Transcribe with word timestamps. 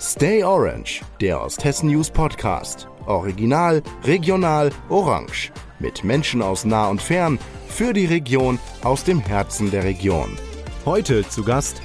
Stay 0.00 0.42
Orange, 0.42 1.02
der 1.20 1.42
Osthessen 1.42 1.90
News 1.90 2.10
Podcast. 2.10 2.88
Original, 3.04 3.82
regional, 4.04 4.70
orange. 4.88 5.52
Mit 5.78 6.04
Menschen 6.04 6.40
aus 6.40 6.64
nah 6.64 6.88
und 6.88 7.02
fern, 7.02 7.38
für 7.68 7.92
die 7.92 8.06
Region, 8.06 8.58
aus 8.82 9.04
dem 9.04 9.20
Herzen 9.20 9.70
der 9.70 9.84
Region. 9.84 10.38
Heute 10.86 11.28
zu 11.28 11.44
Gast 11.44 11.82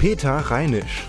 Peter 0.00 0.38
Reinisch. 0.38 1.06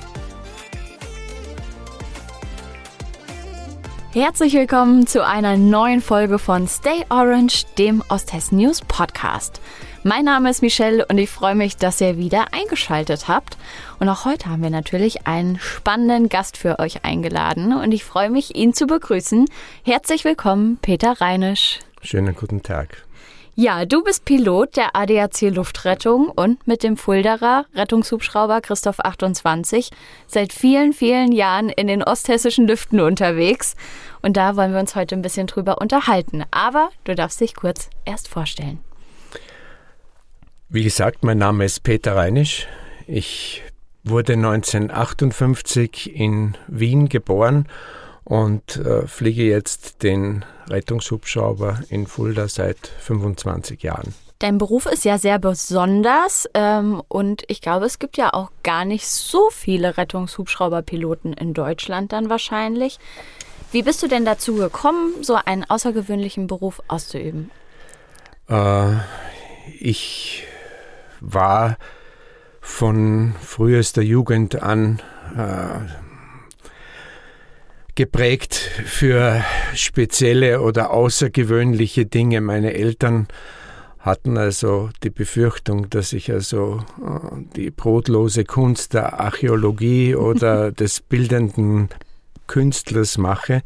Herzlich 4.20 4.56
willkommen 4.56 5.06
zu 5.06 5.24
einer 5.24 5.58
neuen 5.58 6.02
Folge 6.02 6.40
von 6.40 6.68
Stay 6.68 7.06
Orange, 7.10 7.66
dem 7.78 8.04
Osthessen 8.10 8.58
News 8.58 8.82
Podcast. 8.82 9.62
Mein 10.04 10.26
Name 10.26 10.50
ist 10.50 10.64
Michelle 10.64 11.06
und 11.06 11.20
ich 11.20 11.30
freue 11.30 11.54
mich, 11.54 11.78
dass 11.78 12.02
ihr 12.02 12.18
wieder 12.18 12.52
eingeschaltet 12.52 13.28
habt. 13.28 13.60
Und 14.00 14.10
auch 14.10 14.26
heute 14.26 14.50
haben 14.50 14.64
wir 14.64 14.72
natürlich 14.72 15.28
einen 15.28 15.60
spannenden 15.60 16.30
Gast 16.30 16.58
für 16.58 16.80
euch 16.80 17.06
eingeladen 17.06 17.74
und 17.74 17.92
ich 17.92 18.04
freue 18.04 18.32
mich, 18.32 18.56
ihn 18.56 18.74
zu 18.74 18.88
begrüßen. 18.88 19.46
Herzlich 19.84 20.26
willkommen, 20.26 20.80
Peter 20.82 21.22
Reinisch. 21.22 21.78
Schönen 22.02 22.34
guten 22.36 22.64
Tag. 22.64 23.04
Ja, 23.60 23.86
du 23.86 24.04
bist 24.04 24.24
Pilot 24.24 24.78
der 24.78 24.96
ADAC 24.96 25.50
Luftrettung 25.50 26.30
und 26.30 26.68
mit 26.68 26.84
dem 26.84 26.96
Fulderer 26.96 27.66
Rettungshubschrauber 27.74 28.62
Christoph 28.62 29.00
28 29.00 29.90
seit 30.28 30.54
vielen, 30.54 30.94
vielen 30.94 31.32
Jahren 31.32 31.70
in 31.70 31.88
den 31.88 32.04
osthessischen 32.04 32.68
Lüften 32.68 33.00
unterwegs. 33.00 33.76
Und 34.22 34.38
da 34.38 34.56
wollen 34.56 34.74
wir 34.74 34.80
uns 34.80 34.96
heute 34.96 35.16
ein 35.16 35.22
bisschen 35.22 35.48
drüber 35.48 35.80
unterhalten. 35.80 36.44
Aber 36.52 36.90
du 37.04 37.16
darfst 37.16 37.40
dich 37.42 37.56
kurz 37.56 37.90
erst 38.06 38.28
vorstellen. 38.28 38.80
Wie 40.70 40.84
gesagt, 40.84 41.24
mein 41.24 41.38
Name 41.38 41.66
ist 41.66 41.84
Peter 41.84 42.16
Reinisch. 42.16 42.68
Ich 43.08 43.64
wurde 44.04 44.34
1958 44.34 46.16
in 46.16 46.58
Wien 46.68 47.10
geboren 47.10 47.68
und 48.24 48.76
äh, 48.78 49.08
fliege 49.08 49.44
jetzt 49.44 50.04
den 50.04 50.44
Rettungshubschrauber 50.70 51.84
in 51.90 52.08
Fulda 52.08 52.50
seit 52.50 52.78
25 53.00 53.82
Jahren. 53.84 54.14
Dein 54.40 54.60
Beruf 54.60 54.86
ist 54.86 55.04
ja 55.04 55.18
sehr 55.18 55.40
besonders 55.40 56.48
ähm, 56.54 57.02
und 57.08 57.44
ich 57.48 57.60
glaube, 57.60 57.86
es 57.86 57.98
gibt 57.98 58.18
ja 58.18 58.34
auch 58.34 58.52
gar 58.64 58.86
nicht 58.86 59.08
so 59.08 59.50
viele 59.50 59.98
Rettungshubschrauberpiloten 59.98 61.34
in 61.34 61.56
Deutschland 61.56 62.14
dann 62.14 62.30
wahrscheinlich. 62.30 63.00
Wie 63.72 63.82
bist 63.82 64.04
du 64.04 64.08
denn 64.08 64.26
dazu 64.26 64.56
gekommen, 64.56 65.24
so 65.24 65.36
einen 65.44 65.64
außergewöhnlichen 65.64 66.46
Beruf 66.46 66.82
auszuüben? 66.88 67.50
Äh, 68.48 68.94
ich 69.80 70.44
war 71.20 71.78
von 72.62 73.34
frühester 73.42 74.04
Jugend 74.04 74.62
an 74.62 75.02
äh, 75.36 75.80
geprägt 77.96 78.54
für 78.54 79.44
spezielle 79.74 80.62
oder 80.62 80.92
außergewöhnliche 80.92 82.06
Dinge. 82.06 82.42
Meine 82.42 82.76
Eltern 82.76 83.28
hatten 84.08 84.38
also 84.38 84.90
die 85.04 85.10
Befürchtung, 85.12 85.90
dass 85.90 86.14
ich 86.14 86.32
also 86.32 86.82
äh, 87.00 87.38
die 87.56 87.70
brotlose 87.70 88.46
Kunst 88.46 88.94
der 88.94 89.20
Archäologie 89.20 90.16
oder 90.30 90.72
des 90.72 91.02
bildenden 91.02 91.90
Künstlers 92.48 93.18
mache. 93.18 93.62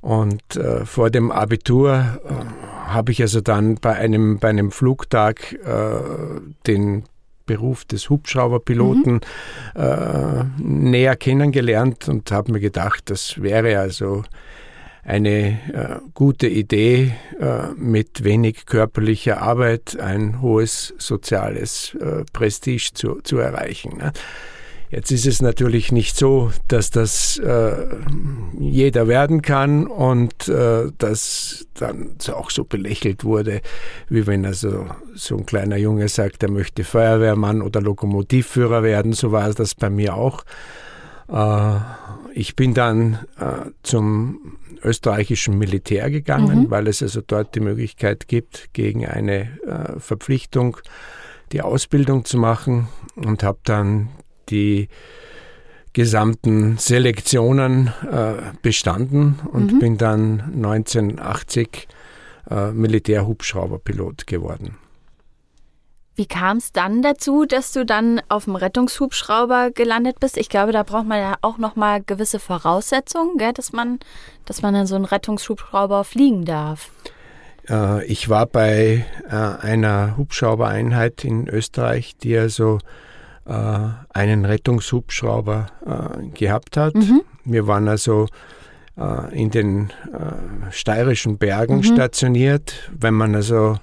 Und 0.00 0.56
äh, 0.56 0.84
vor 0.84 1.10
dem 1.10 1.30
Abitur 1.30 2.20
äh, 2.24 2.88
habe 2.88 3.12
ich 3.12 3.22
also 3.22 3.40
dann 3.40 3.76
bei 3.76 3.94
einem, 3.94 4.38
bei 4.38 4.48
einem 4.48 4.70
Flugtag 4.70 5.52
äh, 5.52 6.40
den 6.66 7.04
Beruf 7.46 7.84
des 7.84 8.10
Hubschrauberpiloten 8.10 9.14
mhm. 9.14 9.80
äh, 9.80 10.44
näher 10.58 11.16
kennengelernt 11.16 12.08
und 12.08 12.30
habe 12.30 12.52
mir 12.52 12.60
gedacht, 12.60 13.10
das 13.10 13.40
wäre 13.40 13.78
also 13.78 14.22
eine 15.08 15.58
äh, 15.72 16.00
gute 16.12 16.48
Idee, 16.48 17.14
äh, 17.40 17.68
mit 17.76 18.24
wenig 18.24 18.66
körperlicher 18.66 19.40
Arbeit 19.40 19.98
ein 19.98 20.42
hohes 20.42 20.92
soziales 20.98 21.94
äh, 21.94 22.24
Prestige 22.34 22.90
zu, 22.92 23.20
zu 23.22 23.38
erreichen. 23.38 23.96
Ne? 23.96 24.12
Jetzt 24.90 25.10
ist 25.10 25.26
es 25.26 25.40
natürlich 25.40 25.92
nicht 25.92 26.16
so, 26.16 26.52
dass 26.68 26.90
das 26.90 27.38
äh, 27.38 27.72
jeder 28.58 29.08
werden 29.08 29.40
kann 29.40 29.86
und 29.86 30.48
äh, 30.48 30.92
dass 30.98 31.66
dann 31.74 32.16
auch 32.30 32.50
so 32.50 32.64
belächelt 32.64 33.24
wurde, 33.24 33.62
wie 34.10 34.26
wenn 34.26 34.44
also 34.44 34.86
so 35.14 35.38
ein 35.38 35.46
kleiner 35.46 35.78
Junge 35.78 36.08
sagt, 36.08 36.42
er 36.42 36.50
möchte 36.50 36.84
Feuerwehrmann 36.84 37.62
oder 37.62 37.80
Lokomotivführer 37.80 38.82
werden. 38.82 39.14
So 39.14 39.32
war 39.32 39.52
das 39.54 39.74
bei 39.74 39.88
mir 39.88 40.14
auch. 40.14 40.44
Äh, 41.30 41.76
ich 42.32 42.56
bin 42.56 42.74
dann 42.74 43.26
äh, 43.38 43.70
zum 43.82 44.56
österreichischen 44.82 45.58
Militär 45.58 46.10
gegangen, 46.10 46.62
mhm. 46.62 46.70
weil 46.70 46.86
es 46.86 47.02
also 47.02 47.20
dort 47.26 47.54
die 47.54 47.60
Möglichkeit 47.60 48.28
gibt, 48.28 48.70
gegen 48.72 49.06
eine 49.06 49.58
äh, 49.66 49.98
Verpflichtung 49.98 50.76
die 51.52 51.62
Ausbildung 51.62 52.24
zu 52.24 52.38
machen 52.38 52.88
und 53.16 53.42
habe 53.42 53.58
dann 53.64 54.10
die 54.50 54.88
gesamten 55.94 56.76
Selektionen 56.76 57.90
bestanden 58.60 59.40
und 59.50 59.72
mhm. 59.72 59.78
bin 59.78 59.98
dann 59.98 60.40
1980 60.54 61.88
äh, 62.50 62.70
Militärhubschrauberpilot 62.72 64.26
geworden. 64.26 64.76
Wie 66.18 66.26
kam 66.26 66.56
es 66.56 66.72
dann 66.72 67.00
dazu, 67.00 67.44
dass 67.44 67.70
du 67.70 67.86
dann 67.86 68.20
auf 68.28 68.46
dem 68.46 68.56
Rettungshubschrauber 68.56 69.70
gelandet 69.70 70.18
bist? 70.18 70.36
Ich 70.36 70.48
glaube, 70.48 70.72
da 70.72 70.82
braucht 70.82 71.06
man 71.06 71.20
ja 71.20 71.36
auch 71.42 71.58
noch 71.58 71.76
mal 71.76 72.02
gewisse 72.02 72.40
Voraussetzungen, 72.40 73.38
gell, 73.38 73.52
dass 73.52 73.72
man, 73.72 74.00
dass 74.44 74.60
man 74.60 74.74
dann 74.74 74.88
so 74.88 74.96
einen 74.96 75.04
Rettungshubschrauber 75.04 76.02
fliegen 76.02 76.44
darf. 76.44 76.90
Äh, 77.70 78.04
ich 78.06 78.28
war 78.28 78.46
bei 78.46 79.06
äh, 79.30 79.32
einer 79.32 80.16
Hubschraubereinheit 80.16 81.24
in 81.24 81.48
Österreich, 81.48 82.16
die 82.16 82.36
also 82.36 82.80
äh, 83.46 83.52
einen 84.12 84.44
Rettungshubschrauber 84.44 85.66
äh, 85.86 86.26
gehabt 86.36 86.76
hat. 86.76 86.96
Mhm. 86.96 87.22
Wir 87.44 87.68
waren 87.68 87.86
also 87.86 88.26
in 89.30 89.50
den 89.50 89.92
steirischen 90.72 91.38
Bergen 91.38 91.76
mhm. 91.76 91.82
stationiert. 91.84 92.90
Wenn 92.90 93.14
man 93.14 93.36
also 93.36 93.76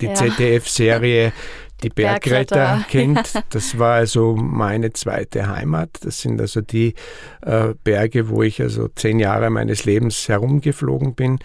die 0.00 0.06
ja. 0.06 0.14
ZDF-Serie 0.14 1.32
Die 1.82 1.88
Bergretter, 1.88 2.84
kennt. 2.90 3.34
Ja. 3.34 3.42
Das 3.50 3.78
war 3.78 3.94
also 3.94 4.36
meine 4.36 4.92
zweite 4.92 5.48
Heimat. 5.48 5.90
Das 6.02 6.20
sind 6.20 6.40
also 6.40 6.60
die 6.60 6.94
äh, 7.42 7.74
Berge, 7.84 8.28
wo 8.28 8.42
ich 8.42 8.60
also 8.60 8.88
zehn 8.88 9.18
Jahre 9.18 9.50
meines 9.50 9.84
Lebens 9.84 10.28
herumgeflogen 10.28 11.14
bin. 11.14 11.38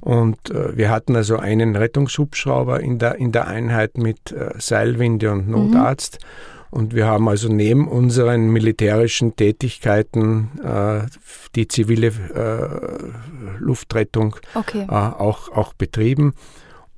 Und 0.00 0.50
äh, 0.50 0.76
wir 0.76 0.90
hatten 0.90 1.16
also 1.16 1.38
einen 1.38 1.74
Rettungshubschrauber 1.76 2.80
in 2.80 2.98
der, 2.98 3.16
in 3.16 3.32
der 3.32 3.48
Einheit 3.48 3.98
mit 3.98 4.32
äh, 4.32 4.50
Seilwinde 4.58 5.32
und. 5.32 5.48
Notarzt. 5.48 6.18
Mhm. 6.20 6.56
Und 6.70 6.94
wir 6.94 7.06
haben 7.06 7.28
also 7.28 7.48
neben 7.48 7.88
unseren 7.88 8.50
militärischen 8.50 9.34
Tätigkeiten 9.34 10.50
äh, 10.62 11.06
die 11.54 11.68
zivile 11.68 12.08
äh, 12.08 13.58
Luftrettung 13.58 14.36
okay. 14.54 14.82
äh, 14.82 14.92
auch, 14.92 15.50
auch 15.50 15.72
betrieben. 15.72 16.34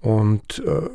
Und 0.01 0.63
äh, 0.67 0.89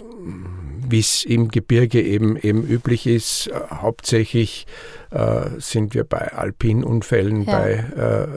wie 0.88 1.00
es 1.00 1.24
im 1.24 1.50
Gebirge 1.50 2.02
eben, 2.02 2.38
eben 2.38 2.64
üblich 2.64 3.08
ist, 3.08 3.48
äh, 3.48 3.54
hauptsächlich 3.70 4.66
äh, 5.12 5.50
sind 5.58 5.94
wir 5.94 6.04
bei 6.04 6.34
Alpinunfällen, 6.34 7.44
ja. 7.44 7.52
bei 7.52 8.28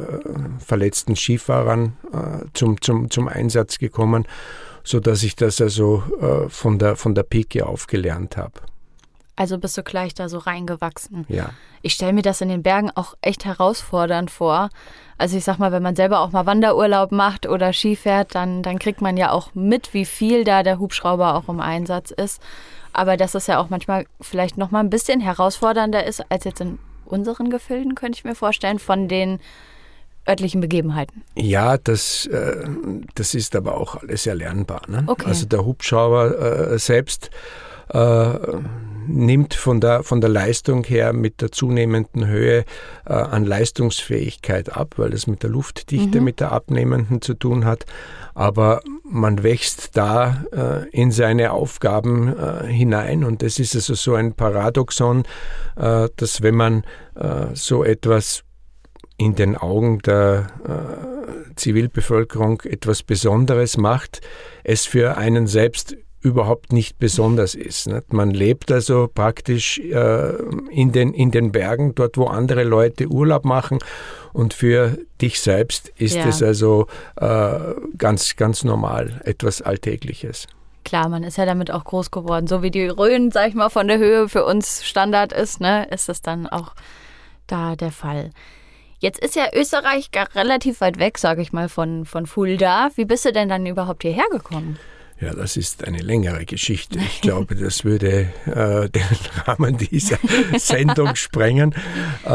verletzten 0.59 1.17
Skifahrern 1.17 1.97
zum, 2.53 2.81
zum, 2.81 3.11
zum 3.11 3.29
Einsatz 3.29 3.79
gekommen, 3.79 4.27
sodass 4.85 5.23
ich 5.23 5.37
das 5.37 5.61
also 5.61 6.03
von, 6.49 6.79
der, 6.79 6.97
von 6.97 7.15
der 7.15 7.23
Pike 7.23 7.67
auf 7.67 7.87
gelernt 7.87 8.37
habe. 8.37 8.61
Also 9.37 9.59
bist 9.59 9.77
du 9.77 9.83
gleich 9.83 10.15
da 10.15 10.31
so 10.31 10.39
reingewachsen. 10.39 11.27
Ja. 11.29 11.51
Ich 11.83 11.93
stelle 11.93 12.15
mir 12.15 12.23
das 12.23 12.41
in 12.41 12.49
den 12.49 12.63
Bergen 12.63 12.91
auch 12.95 13.15
echt 13.21 13.45
herausfordernd 13.45 14.31
vor. 14.31 14.71
Also 15.19 15.37
ich 15.37 15.45
sag 15.45 15.59
mal, 15.59 15.73
wenn 15.73 15.83
man 15.83 15.95
selber 15.95 16.21
auch 16.21 16.33
mal 16.33 16.47
Wanderurlaub 16.47 17.13
macht 17.13 17.47
oder 17.47 17.75
Ski 17.75 17.97
fährt, 17.97 18.35
dann, 18.35 18.63
dann 18.63 18.79
kriegt 18.79 19.03
man 19.03 19.19
ja 19.19 19.31
auch 19.31 19.55
mit, 19.55 19.93
wie 19.93 20.07
viel 20.07 20.45
da 20.45 20.63
der 20.63 20.79
Hubschrauber 20.79 21.35
auch 21.35 21.49
im 21.51 21.61
Einsatz 21.61 22.11
ist. 22.11 22.41
Aber 22.95 23.19
dass 23.19 23.35
es 23.35 23.47
ja 23.47 23.59
auch 23.59 23.69
manchmal 23.69 24.07
vielleicht 24.23 24.57
noch 24.57 24.71
mal 24.71 24.81
ein 24.81 24.91
bisschen 24.91 25.21
herausfordernder 25.21 26.05
ist 26.05 26.25
als 26.31 26.45
jetzt 26.45 26.63
in 26.63 26.79
unseren 27.05 27.51
Gefilden, 27.51 27.95
könnte 27.95 28.19
ich 28.19 28.25
mir 28.25 28.35
vorstellen, 28.35 28.79
von 28.79 29.07
den 29.07 29.39
örtlichen 30.29 30.61
Begebenheiten. 30.61 31.23
Ja, 31.35 31.77
das, 31.77 32.27
äh, 32.27 32.67
das 33.15 33.35
ist 33.35 33.55
aber 33.55 33.77
auch 33.77 33.97
alles 33.97 34.27
erlernbar. 34.27 34.83
Ne? 34.89 35.05
Okay. 35.07 35.27
Also 35.27 35.47
der 35.47 35.65
Hubschrauber 35.65 36.73
äh, 36.73 36.79
selbst 36.79 37.31
äh, 37.91 37.99
nimmt 39.09 39.55
von 39.55 39.81
der, 39.81 40.03
von 40.03 40.21
der 40.21 40.31
Leistung 40.31 40.85
her 40.85 41.13
mit 41.13 41.41
der 41.41 41.53
zunehmenden 41.53 42.27
Höhe 42.27 42.65
äh, 43.07 43.13
an 43.13 43.45
Leistungsfähigkeit 43.45 44.77
ab, 44.77 44.95
weil 44.97 45.13
es 45.13 45.27
mit 45.27 45.43
der 45.43 45.51
Luftdichte, 45.51 46.19
mhm. 46.19 46.25
mit 46.25 46.41
der 46.41 46.53
abnehmenden 46.53 47.23
zu 47.23 47.35
tun 47.35 47.65
hat. 47.65 47.87
Aber 48.35 48.83
man 49.03 49.43
wächst 49.43 49.97
da 49.97 50.45
äh, 50.53 50.89
in 50.91 51.11
seine 51.11 51.53
Aufgaben 51.53 52.37
äh, 52.37 52.67
hinein 52.67 53.25
und 53.25 53.43
das 53.43 53.59
ist 53.59 53.75
also 53.75 53.95
so 53.95 54.15
ein 54.15 54.35
Paradoxon, 54.35 55.25
äh, 55.77 56.09
dass 56.17 56.43
wenn 56.43 56.55
man 56.55 56.85
äh, 57.15 57.47
so 57.55 57.85
etwas 57.85 58.45
in 59.19 59.35
den 59.35 59.57
Augen 59.57 60.01
der 60.01 60.49
äh, 60.65 61.55
Zivilbevölkerung 61.55 62.61
etwas 62.63 63.03
Besonderes 63.03 63.77
macht, 63.77 64.21
es 64.63 64.85
für 64.85 65.17
einen 65.17 65.47
selbst 65.47 65.97
überhaupt 66.21 66.73
nicht 66.73 66.99
besonders 66.99 67.55
ist. 67.55 67.87
Nicht? 67.87 68.13
Man 68.13 68.31
lebt 68.31 68.73
also 68.73 69.09
praktisch 69.13 69.79
äh, 69.79 70.33
in, 70.71 70.93
den, 70.93 71.13
in 71.13 71.31
den 71.31 71.53
Bergen, 71.53 71.95
dort 71.95 72.17
wo 72.17 72.27
andere 72.27 72.65
Leute 72.65 73.07
Urlaub 73.07 73.45
machen 73.45 73.79
und 74.33 74.55
für 74.55 74.99
dich 75.21 75.41
selbst 75.41 75.93
ist 75.97 76.17
ja. 76.17 76.27
es 76.27 76.43
also 76.43 76.87
äh, 77.17 77.59
ganz, 77.97 78.37
ganz 78.37 78.65
normal, 78.65 79.21
etwas 79.25 79.63
Alltägliches. 79.63 80.47
Klar, 80.85 81.09
man 81.09 81.25
ist 81.25 81.37
ja 81.37 81.47
damit 81.47 81.71
auch 81.71 81.85
groß 81.85 82.11
geworden. 82.11 82.47
So 82.47 82.63
wie 82.63 82.71
die 82.71 82.87
Rhön, 82.87 83.31
sag 83.33 83.49
ich 83.49 83.55
mal, 83.55 83.71
von 83.71 83.89
der 83.89 83.99
Höhe 83.99 84.29
für 84.29 84.45
uns 84.45 84.85
Standard 84.85 85.33
ist, 85.33 85.61
ne, 85.61 85.87
ist 85.91 86.09
es 86.09 86.23
dann 86.23 86.47
auch 86.47 86.75
da 87.47 87.77
der 87.77 87.91
Fall. 87.91 88.31
Jetzt 88.99 89.19
ist 89.19 89.37
ja 89.37 89.47
Österreich 89.53 90.11
relativ 90.35 90.81
weit 90.81 90.99
weg, 90.99 91.19
sage 91.19 91.43
ich 91.43 91.53
mal, 91.53 91.69
von, 91.69 92.05
von 92.05 92.27
Fulda. 92.27 92.91
Wie 92.95 93.05
bist 93.05 93.25
du 93.25 93.33
denn 93.33 93.49
dann 93.49 93.67
überhaupt 93.67 94.03
hierher 94.03 94.29
gekommen? 94.31 94.79
Ja, 95.19 95.33
das 95.33 95.57
ist 95.57 95.83
eine 95.85 95.99
längere 95.99 96.45
Geschichte. 96.45 96.99
Ich 96.99 97.23
glaube, 97.23 97.55
das 97.55 97.85
würde 97.85 98.29
äh, 98.45 98.91
den 98.91 99.03
Rahmen 99.47 99.79
dieser 99.79 100.19
Sendung 100.59 101.17
sprengen. 101.17 101.75
Äh, 102.27 102.31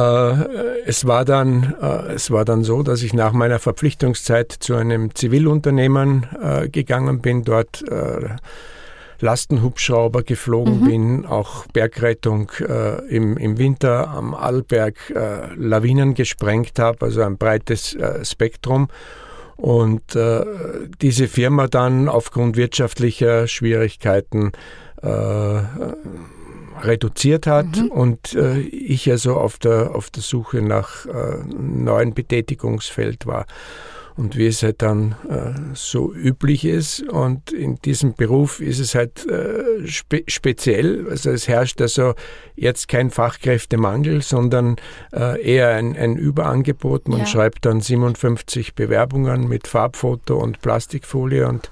es, 0.85 1.05
war 1.05 1.23
dann, 1.23 1.75
äh, 1.79 2.13
es 2.13 2.31
war 2.31 2.43
dann 2.43 2.63
so, 2.63 2.81
dass 2.81 3.03
ich 3.03 3.13
nach 3.13 3.33
meiner 3.33 3.59
Verpflichtungszeit 3.59 4.51
zu 4.51 4.73
einem 4.73 5.13
Zivilunternehmen 5.13 6.25
äh, 6.41 6.69
gegangen 6.69 7.21
bin, 7.21 7.43
dort 7.43 7.87
äh, 7.87 8.29
Lastenhubschrauber 9.19 10.23
geflogen 10.23 10.79
mhm. 10.79 10.85
bin, 10.85 11.25
auch 11.27 11.67
Bergrettung 11.67 12.51
äh, 12.61 13.05
im, 13.15 13.37
im 13.37 13.59
Winter 13.59 14.07
am 14.09 14.33
Arlberg 14.33 14.95
Lawinen 15.55 16.15
gesprengt 16.15 16.79
habe, 16.79 17.05
also 17.05 17.21
ein 17.21 17.37
breites 17.37 17.95
Spektrum 18.23 18.87
und 19.61 20.15
äh, 20.15 20.43
diese 21.03 21.27
Firma 21.27 21.67
dann 21.67 22.09
aufgrund 22.09 22.57
wirtschaftlicher 22.57 23.47
Schwierigkeiten 23.47 24.53
äh, 25.03 25.61
reduziert 26.81 27.45
hat 27.45 27.67
mhm. 27.75 27.87
und 27.89 28.33
äh, 28.33 28.59
ich 28.59 29.09
also 29.11 29.35
auf 29.35 29.59
der, 29.59 29.93
auf 29.93 30.09
der 30.09 30.23
Suche 30.23 30.63
nach 30.63 31.05
äh, 31.05 31.43
neuen 31.47 32.15
Betätigungsfeld 32.15 33.27
war 33.27 33.45
und 34.21 34.37
wie 34.37 34.45
es 34.45 34.61
halt 34.61 34.83
dann 34.83 35.15
äh, 35.29 35.59
so 35.73 36.13
üblich 36.13 36.63
ist. 36.63 37.01
Und 37.09 37.51
in 37.51 37.77
diesem 37.77 38.13
Beruf 38.13 38.59
ist 38.59 38.77
es 38.77 38.93
halt 38.93 39.25
äh, 39.25 39.87
spe 39.87 40.23
speziell. 40.27 41.07
Also 41.09 41.31
es 41.31 41.47
herrscht 41.47 41.81
also 41.81 42.13
jetzt 42.55 42.87
kein 42.87 43.09
Fachkräftemangel, 43.09 44.21
sondern 44.21 44.75
äh, 45.11 45.41
eher 45.41 45.69
ein, 45.69 45.97
ein, 45.97 46.17
Überangebot. 46.17 47.07
Man 47.07 47.21
ja. 47.21 47.25
schreibt 47.25 47.65
dann 47.65 47.81
57 47.81 48.75
Bewerbungen 48.75 49.47
mit 49.47 49.67
Farbfoto 49.67 50.37
und 50.37 50.61
Plastikfolie 50.61 51.47
und 51.47 51.71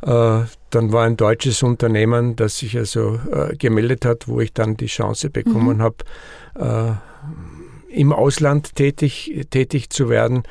äh, 0.00 0.40
dann 0.70 0.92
war 0.92 1.04
ein 1.04 1.18
deutsches 1.18 1.62
Unternehmen, 1.62 2.36
das 2.36 2.56
sich 2.56 2.78
also 2.78 3.20
äh, 3.30 3.54
gemeldet 3.54 4.06
hat, 4.06 4.28
wo 4.28 4.40
ich 4.40 4.54
dann 4.54 4.78
die 4.78 4.86
Chance 4.86 5.28
bekommen 5.28 5.76
mhm. 5.76 5.82
habe, 5.82 5.96
äh, 6.54 7.94
im 7.94 8.14
Ausland 8.14 8.76
tätig, 8.76 9.46
tätig 9.50 9.90
zu 9.90 10.08
werden. 10.08 10.44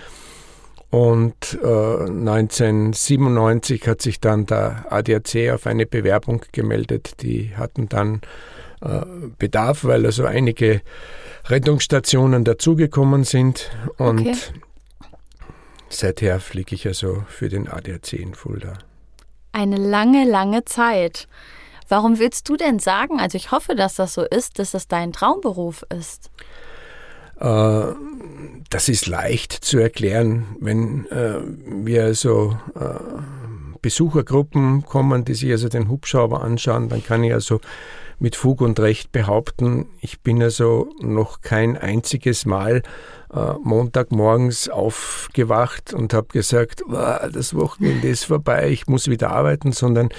Und 0.91 1.57
äh, 1.63 1.65
1997 1.65 3.87
hat 3.87 4.01
sich 4.01 4.19
dann 4.19 4.45
der 4.45 4.85
ADAC 4.89 5.51
auf 5.53 5.65
eine 5.65 5.85
Bewerbung 5.85 6.41
gemeldet. 6.51 7.21
Die 7.21 7.55
hatten 7.55 7.87
dann 7.87 8.19
äh, 8.81 9.05
Bedarf, 9.39 9.85
weil 9.85 10.05
also 10.05 10.25
einige 10.25 10.81
Rettungsstationen 11.45 12.43
dazugekommen 12.43 13.23
sind. 13.23 13.71
Und 13.97 14.19
okay. 14.19 14.35
seither 15.87 16.41
fliege 16.41 16.75
ich 16.75 16.85
also 16.85 17.23
für 17.29 17.47
den 17.47 17.69
ADAC 17.69 18.13
in 18.13 18.35
Fulda. 18.35 18.73
Eine 19.53 19.77
lange, 19.77 20.25
lange 20.25 20.65
Zeit. 20.65 21.29
Warum 21.87 22.19
willst 22.19 22.49
du 22.49 22.57
denn 22.57 22.79
sagen, 22.79 23.19
also 23.19 23.37
ich 23.37 23.51
hoffe, 23.51 23.75
dass 23.75 23.95
das 23.95 24.13
so 24.13 24.23
ist, 24.23 24.59
dass 24.59 24.71
das 24.71 24.89
dein 24.89 25.13
Traumberuf 25.13 25.85
ist? 25.89 26.31
Äh, 27.41 27.93
das 28.69 28.87
ist 28.87 29.07
leicht 29.07 29.51
zu 29.51 29.79
erklären, 29.79 30.55
wenn 30.61 31.05
äh, 31.07 31.41
wir 31.65 32.05
also 32.05 32.57
äh, 32.79 32.99
Besuchergruppen 33.81 34.85
kommen, 34.85 35.25
die 35.25 35.33
sich 35.33 35.51
also 35.51 35.67
den 35.67 35.89
Hubschrauber 35.89 36.41
anschauen, 36.41 36.87
dann 36.87 37.03
kann 37.03 37.23
ich 37.23 37.33
also 37.33 37.59
mit 38.19 38.35
Fug 38.35 38.61
und 38.61 38.79
Recht 38.79 39.11
behaupten, 39.11 39.87
ich 39.99 40.21
bin 40.21 40.41
also 40.43 40.89
noch 41.01 41.41
kein 41.41 41.75
einziges 41.75 42.45
Mal 42.45 42.83
äh, 43.33 43.53
Montagmorgens 43.63 44.69
aufgewacht 44.69 45.93
und 45.93 46.13
habe 46.13 46.27
gesagt, 46.27 46.83
das 46.87 47.55
Wochenende 47.55 48.07
ist 48.07 48.25
vorbei, 48.25 48.69
ich 48.69 48.85
muss 48.85 49.09
wieder 49.09 49.31
arbeiten, 49.31 49.71
sondern 49.71 50.09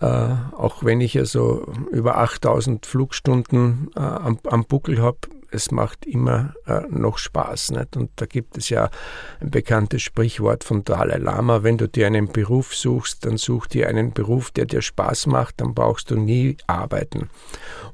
äh, 0.00 0.06
auch 0.06 0.84
wenn 0.84 1.00
ich 1.00 1.18
also 1.18 1.66
über 1.90 2.18
8000 2.18 2.84
Flugstunden 2.84 3.88
äh, 3.96 4.00
am, 4.00 4.38
am 4.44 4.64
Buckel 4.66 5.00
habe, 5.00 5.18
es 5.56 5.70
macht 5.70 6.06
immer 6.06 6.54
äh, 6.66 6.82
noch 6.88 7.18
Spaß. 7.18 7.72
Nicht? 7.72 7.96
Und 7.96 8.10
da 8.16 8.26
gibt 8.26 8.56
es 8.56 8.68
ja 8.68 8.90
ein 9.40 9.50
bekanntes 9.50 10.02
Sprichwort 10.02 10.62
von 10.62 10.84
Dalai 10.84 11.16
Lama, 11.16 11.62
wenn 11.62 11.78
du 11.78 11.88
dir 11.88 12.06
einen 12.06 12.28
Beruf 12.28 12.74
suchst, 12.74 13.24
dann 13.24 13.36
such 13.36 13.66
dir 13.66 13.88
einen 13.88 14.12
Beruf, 14.12 14.50
der 14.52 14.66
dir 14.66 14.82
Spaß 14.82 15.26
macht, 15.26 15.60
dann 15.60 15.74
brauchst 15.74 16.10
du 16.10 16.16
nie 16.16 16.56
arbeiten. 16.66 17.30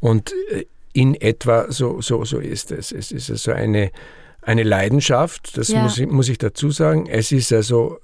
Und 0.00 0.32
äh, 0.50 0.66
in 0.92 1.14
etwa 1.14 1.70
so, 1.70 2.00
so, 2.00 2.24
so 2.24 2.38
ist 2.38 2.70
es. 2.70 2.92
Es 2.92 3.12
ist 3.12 3.30
also 3.30 3.52
eine, 3.52 3.90
eine 4.42 4.62
Leidenschaft, 4.62 5.56
das 5.56 5.68
ja. 5.68 5.82
muss, 5.82 5.98
ich, 5.98 6.06
muss 6.08 6.28
ich 6.28 6.38
dazu 6.38 6.70
sagen. 6.70 7.06
Es 7.06 7.32
ist 7.32 7.52
also, 7.52 7.98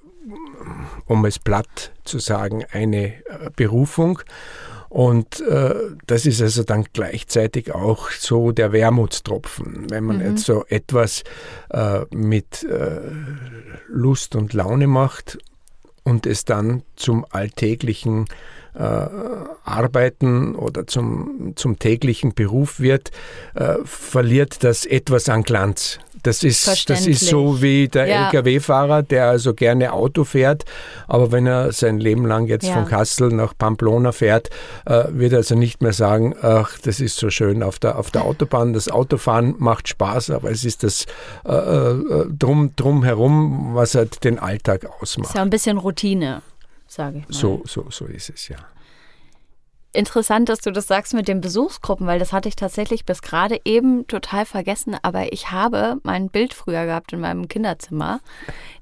um 1.07 1.25
es 1.25 1.39
platt 1.39 1.93
zu 2.05 2.19
sagen, 2.19 2.65
eine 2.71 3.15
äh, 3.25 3.51
Berufung. 3.55 4.21
Und 4.89 5.41
äh, 5.41 5.75
das 6.07 6.25
ist 6.25 6.41
also 6.41 6.63
dann 6.63 6.87
gleichzeitig 6.93 7.75
auch 7.75 8.11
so 8.11 8.53
der 8.53 8.73
Wermutstropfen, 8.73 9.87
wenn 9.91 10.05
man 10.05 10.19
mhm. 10.19 10.31
jetzt 10.31 10.45
so 10.45 10.65
etwas 10.69 11.25
äh, 11.71 12.01
mit 12.11 12.65
äh, 12.65 13.01
Lust 13.89 14.35
und 14.35 14.53
Laune 14.55 14.87
macht 14.87 15.39
und 16.05 16.27
es 16.27 16.45
dann 16.45 16.83
zum 16.97 17.27
alltäglichen 17.31 18.25
äh, 18.75 18.81
Arbeiten 18.81 20.55
oder 20.55 20.87
zum, 20.87 21.53
zum 21.57 21.79
täglichen 21.79 22.35
Beruf 22.35 22.81
wird, 22.81 23.11
äh, 23.55 23.77
verliert 23.85 24.65
das 24.65 24.87
etwas 24.87 25.29
an 25.29 25.43
Glanz. 25.43 25.99
Das 26.23 26.43
ist, 26.43 26.89
das 26.89 27.07
ist 27.07 27.27
so 27.27 27.63
wie 27.63 27.89
der 27.89 28.07
ja. 28.07 28.31
Lkw-Fahrer, 28.31 29.03
der 29.03 29.29
also 29.29 29.55
gerne 29.55 29.93
Auto 29.93 30.25
fährt, 30.25 30.65
aber 31.07 31.33
wenn 31.33 31.47
er 31.47 31.73
sein 31.73 31.99
Leben 31.99 32.27
lang 32.27 32.47
jetzt 32.47 32.67
ja. 32.67 32.75
von 32.75 32.87
Kassel 32.87 33.29
nach 33.29 33.57
Pamplona 33.57 34.13
fährt, 34.13 34.51
äh, 34.87 35.05
wird 35.11 35.33
er 35.33 35.39
also 35.39 35.55
nicht 35.55 35.83
mehr 35.83 35.93
sagen, 35.93 36.35
ach, 36.43 36.79
das 36.79 37.01
ist 37.01 37.17
so 37.17 37.31
schön 37.31 37.63
auf 37.63 37.79
der, 37.79 37.99
auf 37.99 38.11
der 38.11 38.25
Autobahn. 38.25 38.73
Das 38.73 38.89
Autofahren 38.89 39.55
macht 39.59 39.89
Spaß, 39.89 40.31
aber 40.31 40.51
es 40.51 40.65
ist 40.65 40.83
das 40.83 41.07
äh, 41.45 41.53
äh, 41.53 42.27
drum, 42.29 42.73
drumherum, 42.77 43.75
was 43.75 43.95
halt 43.95 44.25
den 44.25 44.39
Alltag 44.39 44.87
ausmacht. 45.01 45.31
Ist 45.31 45.37
ja 45.37 45.43
ein 45.43 45.51
bisschen 45.51 45.79
Routine, 45.79 46.43
sage 46.87 47.19
ich 47.19 47.29
mal. 47.29 47.35
So, 47.35 47.63
so, 47.67 47.87
so 47.91 48.07
ist 48.07 48.31
es, 48.31 48.49
ja 48.49 48.57
interessant, 49.99 50.49
dass 50.49 50.61
du 50.61 50.71
das 50.71 50.87
sagst 50.87 51.13
mit 51.13 51.27
den 51.27 51.41
Besuchsgruppen, 51.41 52.07
weil 52.07 52.21
das 52.21 52.33
hatte 52.33 52.49
ich 52.49 52.55
tatsächlich 52.55 53.05
bis 53.05 53.21
gerade 53.21 53.61
eben 53.65 54.07
total 54.07 54.47
vergessen. 54.47 54.97
Aber 55.03 55.33
ich 55.33 55.51
habe 55.51 55.97
mein 56.05 56.29
Bild 56.31 56.55
früher 56.55 56.87
gehabt 56.87 57.13
in 57.13 57.21
meinem 57.21 57.49
Kinderzimmer. 57.49 58.21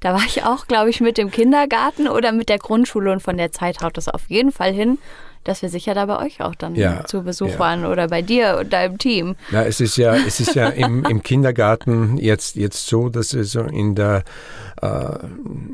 Da 0.01 0.13
war 0.13 0.23
ich 0.27 0.45
auch, 0.45 0.67
glaube 0.67 0.91
ich, 0.91 1.01
mit 1.01 1.17
dem 1.17 1.31
Kindergarten 1.31 2.07
oder 2.07 2.33
mit 2.33 2.51
der 2.51 2.59
Grundschule 2.59 3.11
und 3.11 3.23
von 3.23 3.39
der 3.39 3.51
Zeit 3.51 3.81
haut 3.81 3.97
das 3.97 4.09
auf 4.09 4.29
jeden 4.29 4.53
Fall 4.53 4.73
hin, 4.73 4.99
dass 5.43 5.63
wir 5.63 5.71
sicher 5.71 5.95
da 5.95 6.07
bei 6.07 6.19
euch 6.19 6.43
auch 6.43 6.55
dann 6.55 6.75
ja, 6.75 7.05
zu 7.07 7.23
Besuch 7.23 7.51
ja. 7.51 7.59
waren 7.59 7.85
oder 7.87 8.09
bei 8.09 8.21
dir 8.21 8.59
und 8.61 8.73
deinem 8.73 8.99
Team. 8.99 9.37
Ja, 9.51 9.63
es 9.63 9.81
ist 9.81 9.97
ja, 9.97 10.15
es 10.15 10.41
ist 10.41 10.55
ja 10.55 10.69
im, 10.69 11.05
im 11.05 11.23
Kindergarten 11.23 12.19
jetzt, 12.19 12.57
jetzt 12.57 12.87
so, 12.87 13.09
dass 13.09 13.33
es 13.33 13.53
so 13.53 13.61
in 13.61 13.95
der 13.95 14.23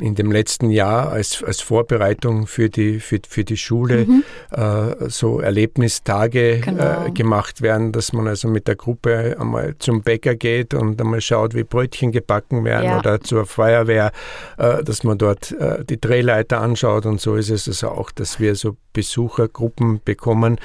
in 0.00 0.14
dem 0.14 0.30
letzten 0.30 0.71
Jahr 0.71 1.11
als, 1.11 1.42
als 1.42 1.61
Vorbereitung 1.61 2.47
für 2.47 2.68
die, 2.68 3.00
für, 3.00 3.21
für 3.28 3.44
die 3.44 3.56
Schule 3.56 4.06
mhm. 4.06 4.25
äh, 4.50 5.09
so 5.09 5.40
Erlebnistage 5.40 6.56
äh, 6.56 6.61
genau. 6.61 7.06
äh, 7.06 7.11
gemacht 7.11 7.62
werden, 7.62 7.92
dass 7.92 8.12
man 8.12 8.28
also 8.28 8.49
mit 8.49 8.68
der 8.68 8.76
Gruppe 8.76 9.37
einmal 9.38 9.75
zum 9.78 10.02
Bäcker 10.02 10.37
geht 10.37 10.75
und 10.75 11.00
einmal 11.00 11.21
schaut, 11.21 11.54
wie 11.54 11.64
Brötchen 11.64 12.12
gebacken 12.12 12.64
werden 12.64 12.90
ja. 12.90 12.99
oder 12.99 13.21
zur 13.21 13.47
Feuerwehr, 13.47 14.12
äh, 14.59 14.85
dass 14.85 15.02
man 15.02 15.18
dort 15.18 15.52
äh, 15.52 15.85
die 15.85 16.00
Drehleiter 16.00 16.61
anschaut 16.61 17.06
und 17.06 17.21
so 17.21 17.35
ist 17.35 17.50
es 17.50 17.68
also 17.68 17.88
auch, 17.88 18.11
dass 18.11 18.38
wir 18.38 18.54
so 18.54 18.76
Besuchergruppen 18.92 20.02
bekommen, 20.04 20.59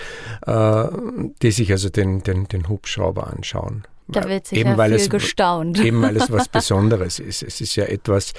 die 0.46 1.51
sich 1.51 1.72
also 1.72 1.88
den, 1.88 2.24
den, 2.24 2.48
den 2.50 2.67
Hubschrauber 2.67 3.27
anschauen. 3.27 3.86
Da 4.10 4.28
wird 4.28 4.48
sicher 4.48 4.62
eben, 4.62 4.78
weil 4.78 4.92
viel 4.92 5.02
es, 5.02 5.10
gestaunt. 5.10 5.80
Eben 5.84 6.02
weil 6.02 6.16
es 6.16 6.32
was 6.32 6.48
Besonderes 6.50 7.20
ist. 7.20 7.44
Es 7.44 7.60
ist 7.60 7.76
ja 7.76 7.86
etwas, 7.86 8.34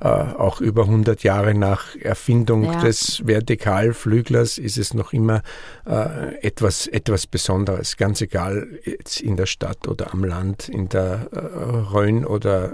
äh, 0.00 0.06
auch 0.06 0.60
über 0.60 0.82
100 0.82 1.22
Jahre 1.22 1.54
nach 1.54 1.96
Erfindung 1.96 2.64
ja. 2.64 2.80
des 2.80 3.26
Vertikalflüglers 3.26 4.58
ist 4.58 4.76
es 4.76 4.92
noch 4.92 5.12
immer 5.12 5.42
äh, 5.86 6.36
etwas, 6.42 6.86
etwas 6.86 7.26
Besonderes. 7.26 7.96
Ganz 7.96 8.20
egal, 8.20 8.68
jetzt 8.84 9.20
in 9.20 9.36
der 9.36 9.46
Stadt 9.46 9.88
oder 9.88 10.12
am 10.12 10.24
Land, 10.24 10.68
in 10.68 10.90
der 10.90 11.28
äh, 11.32 11.38
Rhön 11.38 12.26
oder 12.26 12.72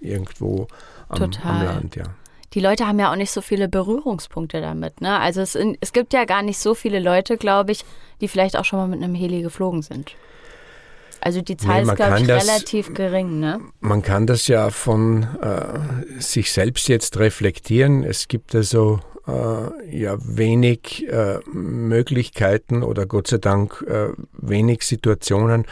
irgendwo 0.00 0.68
am, 1.08 1.22
am 1.22 1.64
Land, 1.64 1.96
ja 1.96 2.04
die 2.54 2.60
Leute 2.60 2.86
haben 2.86 2.98
ja 2.98 3.12
auch 3.12 3.16
nicht 3.16 3.30
so 3.30 3.40
viele 3.40 3.68
Berührungspunkte 3.68 4.60
damit. 4.60 5.00
Ne? 5.00 5.18
Also 5.18 5.42
es, 5.42 5.54
es 5.80 5.92
gibt 5.92 6.12
ja 6.12 6.24
gar 6.24 6.42
nicht 6.42 6.58
so 6.58 6.74
viele 6.74 6.98
Leute, 6.98 7.36
glaube 7.36 7.72
ich, 7.72 7.84
die 8.20 8.28
vielleicht 8.28 8.56
auch 8.56 8.64
schon 8.64 8.78
mal 8.78 8.88
mit 8.88 9.02
einem 9.02 9.14
Heli 9.14 9.42
geflogen 9.42 9.82
sind. 9.82 10.14
Also 11.20 11.42
die 11.42 11.56
Zahl 11.56 11.84
nee, 11.84 11.90
ist, 11.90 11.96
glaube 11.96 12.20
ich, 12.20 12.26
das, 12.26 12.48
relativ 12.48 12.94
gering. 12.94 13.40
Ne? 13.40 13.60
Man 13.80 14.02
kann 14.02 14.26
das 14.26 14.46
ja 14.48 14.70
von 14.70 15.24
äh, 15.42 16.20
sich 16.20 16.52
selbst 16.52 16.88
jetzt 16.88 17.18
reflektieren. 17.18 18.04
Es 18.04 18.28
gibt 18.28 18.54
also 18.54 19.00
äh, 19.26 19.96
ja 19.96 20.16
wenig 20.20 21.06
äh, 21.08 21.38
Möglichkeiten 21.52 22.82
oder 22.82 23.06
Gott 23.06 23.26
sei 23.28 23.38
Dank 23.38 23.84
äh, 23.88 24.08
wenig 24.32 24.82
Situationen, 24.82 25.66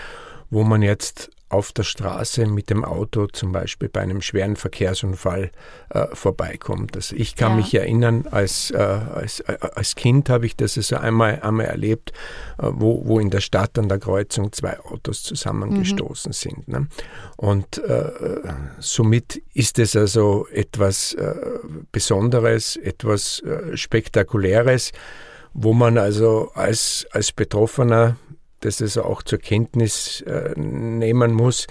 wo 0.51 0.63
man 0.63 0.83
jetzt 0.83 1.31
auf 1.49 1.71
der 1.71 1.85
Straße 1.85 2.47
mit 2.47 2.71
dem 2.71 2.85
Auto 2.85 3.29
zum 3.29 3.53
Beispiel 3.53 3.89
bei 3.89 4.01
einem 4.01 4.21
schweren 4.21 4.57
Verkehrsunfall 4.57 5.53
äh, 5.91 6.07
vorbeikommt. 6.13 6.97
Also 6.97 7.15
ich 7.15 7.37
kann 7.37 7.53
ja. 7.53 7.57
mich 7.57 7.75
erinnern, 7.75 8.27
als, 8.31 8.73
äh, 8.73 8.77
als, 8.79 9.41
äh, 9.41 9.57
als 9.61 9.95
Kind 9.95 10.29
habe 10.29 10.47
ich 10.47 10.57
das 10.57 10.77
also 10.77 10.97
einmal, 10.97 11.41
einmal 11.43 11.67
erlebt, 11.67 12.11
äh, 12.59 12.67
wo, 12.69 13.07
wo 13.07 13.21
in 13.21 13.31
der 13.31 13.41
Stadt 13.41 13.79
an 13.79 13.89
der 13.89 14.01
Kreuzung 14.01 14.53
zwei 14.53 14.81
Autos 14.81 15.23
zusammengestoßen 15.23 16.31
mhm. 16.31 16.33
sind. 16.33 16.69
Ne? 16.69 16.89
Und 17.37 17.79
äh, 17.79 18.11
somit 18.81 19.41
ist 19.55 19.79
es 19.79 19.95
also 19.95 20.49
etwas 20.53 21.15
äh, 21.15 21.35
Besonderes, 21.93 22.77
etwas 22.77 23.43
Spektakuläres, 23.75 24.93
wo 25.55 25.73
man 25.73 25.97
also 25.97 26.51
als, 26.55 27.07
als 27.13 27.33
Betroffener 27.33 28.17
das 28.67 28.83
also 28.83 29.05
auch 29.05 29.23
zur 29.23 29.39
Kenntnis 29.39 30.21
äh, 30.23 30.59
nehmen 30.59 31.33
muss, 31.33 31.67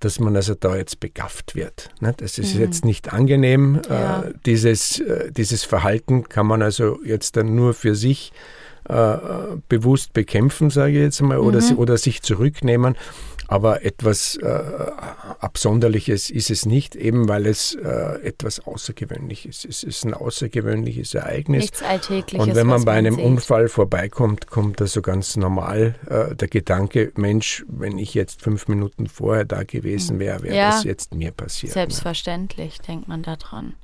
dass 0.00 0.18
man 0.18 0.34
also 0.34 0.54
da 0.54 0.76
jetzt 0.76 0.98
begafft 0.98 1.54
wird. 1.54 1.90
Ne? 2.00 2.14
Das 2.16 2.38
ist 2.38 2.54
mhm. 2.54 2.60
jetzt 2.62 2.84
nicht 2.84 3.12
angenehm. 3.12 3.80
Äh, 3.88 3.92
ja. 3.92 4.22
Äh, 4.22 4.32
dieses, 4.46 4.98
äh, 5.00 5.30
dieses 5.30 5.62
Verhalten 5.62 6.28
kann 6.28 6.46
man 6.46 6.62
also 6.62 6.98
jetzt 7.04 7.36
dann 7.36 7.54
nur 7.54 7.74
für 7.74 7.94
sich 7.94 8.32
äh, 8.88 9.16
bewusst 9.68 10.12
bekämpfen, 10.12 10.70
sage 10.70 10.92
ich 10.94 10.98
jetzt 10.98 11.22
mal, 11.22 11.38
oder, 11.38 11.60
mhm. 11.60 11.78
oder 11.78 11.96
sich 11.96 12.22
zurücknehmen. 12.22 12.96
Aber 13.52 13.84
etwas 13.84 14.36
äh, 14.36 14.46
Absonderliches 15.40 16.30
ist 16.30 16.50
es 16.50 16.64
nicht, 16.64 16.96
eben 16.96 17.28
weil 17.28 17.44
es 17.44 17.74
äh, 17.74 18.22
etwas 18.22 18.60
Außergewöhnliches 18.60 19.66
ist. 19.66 19.82
Es 19.82 19.82
ist 19.82 20.06
ein 20.06 20.14
außergewöhnliches 20.14 21.12
Ereignis. 21.12 21.60
Nichts 21.60 21.82
Alltägliches. 21.82 22.48
Und 22.48 22.54
wenn 22.54 22.66
man 22.66 22.86
bei 22.86 22.92
einem 22.92 23.16
man 23.16 23.24
Unfall 23.24 23.68
vorbeikommt, 23.68 24.46
kommt 24.46 24.80
also 24.80 25.02
ganz 25.02 25.36
normal 25.36 25.96
äh, 26.08 26.34
der 26.34 26.48
Gedanke, 26.48 27.12
Mensch, 27.16 27.62
wenn 27.68 27.98
ich 27.98 28.14
jetzt 28.14 28.40
fünf 28.40 28.68
Minuten 28.68 29.06
vorher 29.06 29.44
da 29.44 29.64
gewesen 29.64 30.18
wäre, 30.18 30.42
wäre 30.42 30.56
ja, 30.56 30.70
das 30.70 30.84
jetzt 30.84 31.14
mir 31.14 31.30
passiert. 31.30 31.72
Ne? 31.72 31.82
Selbstverständlich 31.82 32.78
ne? 32.78 32.84
denkt 32.86 33.08
man 33.08 33.22
daran. 33.22 33.74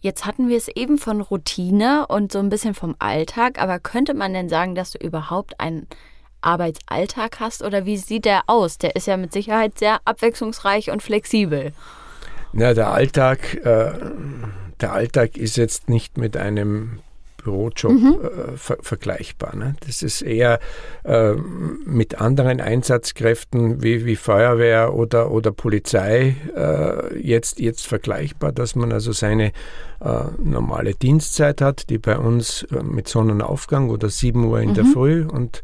Jetzt 0.00 0.26
hatten 0.26 0.48
wir 0.48 0.56
es 0.56 0.66
eben 0.66 0.98
von 0.98 1.20
Routine 1.20 2.08
und 2.08 2.32
so 2.32 2.40
ein 2.40 2.48
bisschen 2.48 2.74
vom 2.74 2.96
Alltag, 2.98 3.62
aber 3.62 3.78
könnte 3.78 4.14
man 4.14 4.32
denn 4.32 4.48
sagen, 4.48 4.74
dass 4.74 4.90
du 4.90 4.98
überhaupt 4.98 5.60
ein 5.60 5.86
Arbeitsalltag 6.42 7.40
hast 7.40 7.62
oder 7.62 7.84
wie 7.84 7.96
sieht 7.96 8.24
der 8.24 8.42
aus? 8.46 8.78
Der 8.78 8.96
ist 8.96 9.06
ja 9.06 9.16
mit 9.16 9.32
Sicherheit 9.32 9.78
sehr 9.78 10.00
abwechslungsreich 10.04 10.90
und 10.90 11.02
flexibel. 11.02 11.72
Ja, 12.52 12.74
der 12.74 12.90
Alltag, 12.90 13.54
äh, 13.64 13.92
der 14.80 14.92
Alltag 14.92 15.36
ist 15.36 15.56
jetzt 15.56 15.88
nicht 15.88 16.18
mit 16.18 16.36
einem 16.36 17.00
Bürojob 17.42 17.92
mhm. 17.92 18.18
äh, 18.22 18.56
ver 18.56 18.78
vergleichbar. 18.80 19.56
Ne? 19.56 19.74
Das 19.86 20.02
ist 20.02 20.22
eher 20.22 20.60
äh, 21.04 21.32
mit 21.32 22.20
anderen 22.20 22.60
Einsatzkräften 22.60 23.82
wie, 23.82 24.04
wie 24.04 24.16
Feuerwehr 24.16 24.94
oder, 24.94 25.30
oder 25.30 25.52
Polizei 25.52 26.36
äh, 26.56 27.18
jetzt, 27.18 27.60
jetzt 27.60 27.86
vergleichbar, 27.86 28.52
dass 28.52 28.74
man 28.74 28.92
also 28.92 29.12
seine 29.12 29.52
äh, 30.00 30.24
normale 30.42 30.94
Dienstzeit 30.94 31.60
hat, 31.60 31.90
die 31.90 31.98
bei 31.98 32.18
uns 32.18 32.64
äh, 32.64 32.82
mit 32.82 33.08
Sonnenaufgang 33.08 33.90
oder 33.90 34.08
7 34.08 34.44
Uhr 34.44 34.60
in 34.60 34.70
mhm. 34.70 34.74
der 34.74 34.84
Früh 34.84 35.26
und 35.26 35.62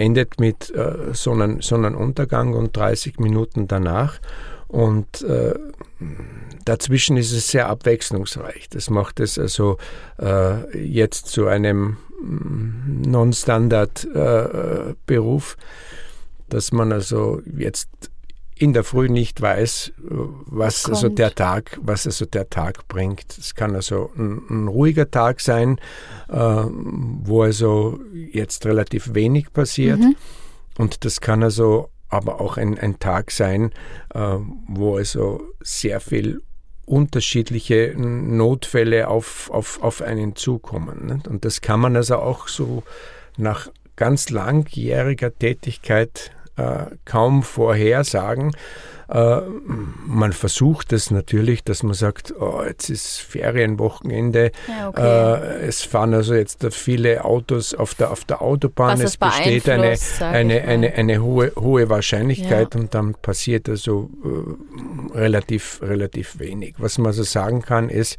endet 0.00 0.40
mit 0.40 0.74
äh, 0.74 1.12
Sonnen, 1.12 1.60
Sonnenuntergang 1.60 2.54
und 2.54 2.76
30 2.76 3.20
Minuten 3.20 3.68
danach. 3.68 4.18
Und 4.66 5.22
äh, 5.22 5.54
dazwischen 6.64 7.16
ist 7.18 7.32
es 7.32 7.48
sehr 7.48 7.68
abwechslungsreich. 7.68 8.70
Das 8.70 8.88
macht 8.88 9.20
es 9.20 9.38
also 9.38 9.76
äh, 10.18 10.78
jetzt 10.78 11.26
zu 11.26 11.48
einem 11.48 11.98
mm, 12.22 13.02
Non-Standard-Beruf, 13.02 15.56
äh, 15.58 15.62
dass 16.48 16.72
man 16.72 16.92
also 16.92 17.42
jetzt 17.56 18.09
in 18.60 18.74
der 18.74 18.84
Früh 18.84 19.08
nicht 19.08 19.40
weiß, 19.40 19.92
was 19.96 20.84
also 20.84 21.08
der 21.08 21.34
Tag, 21.34 21.78
was 21.82 22.06
also 22.06 22.26
der 22.26 22.50
Tag 22.50 22.86
bringt. 22.88 23.38
Es 23.38 23.54
kann 23.54 23.74
also 23.74 24.10
ein, 24.18 24.42
ein 24.50 24.68
ruhiger 24.68 25.10
Tag 25.10 25.40
sein, 25.40 25.80
äh, 26.28 26.34
wo 26.36 27.42
also 27.42 27.98
jetzt 28.12 28.66
relativ 28.66 29.14
wenig 29.14 29.54
passiert. 29.54 29.98
Mhm. 29.98 30.14
Und 30.76 31.06
das 31.06 31.22
kann 31.22 31.42
also 31.42 31.88
aber 32.10 32.38
auch 32.42 32.58
ein, 32.58 32.78
ein 32.78 32.98
Tag 32.98 33.30
sein, 33.30 33.72
äh, 34.14 34.36
wo 34.68 34.98
also 34.98 35.40
sehr 35.62 36.00
viel 36.00 36.42
unterschiedliche 36.84 37.94
Notfälle 37.96 39.08
auf, 39.08 39.50
auf, 39.50 39.82
auf 39.82 40.02
einen 40.02 40.36
zukommen. 40.36 41.06
Nicht? 41.06 41.28
Und 41.28 41.46
das 41.46 41.62
kann 41.62 41.80
man 41.80 41.96
also 41.96 42.16
auch 42.16 42.46
so 42.46 42.82
nach 43.38 43.70
ganz 43.96 44.28
langjähriger 44.28 45.34
Tätigkeit 45.34 46.30
äh, 46.60 46.96
kaum 47.04 47.42
vorhersagen. 47.42 48.52
Äh, 49.08 49.40
man 50.06 50.32
versucht 50.32 50.92
es 50.92 51.10
natürlich, 51.10 51.64
dass 51.64 51.82
man 51.82 51.94
sagt, 51.94 52.32
oh, 52.38 52.62
jetzt 52.64 52.90
ist 52.90 53.20
Ferienwochenende. 53.20 54.52
Ja, 54.68 54.88
okay. 54.88 55.62
äh, 55.62 55.66
es 55.66 55.82
fahren 55.82 56.14
also 56.14 56.34
jetzt 56.34 56.64
viele 56.72 57.24
Autos 57.24 57.74
auf 57.74 57.94
der, 57.94 58.12
auf 58.12 58.24
der 58.24 58.40
Autobahn. 58.42 58.98
Was 58.98 59.04
es 59.04 59.16
besteht 59.16 59.68
eine, 59.68 59.96
eine, 60.20 60.62
eine, 60.62 60.92
eine 60.92 61.22
hohe, 61.22 61.52
hohe 61.56 61.88
Wahrscheinlichkeit 61.88 62.74
ja. 62.74 62.80
und 62.80 62.94
dann 62.94 63.14
passiert 63.14 63.68
also 63.68 64.10
relativ, 65.12 65.80
relativ 65.82 66.38
wenig. 66.38 66.74
Was 66.78 66.98
man 66.98 67.08
also 67.08 67.24
sagen 67.24 67.62
kann, 67.62 67.88
ist, 67.88 68.16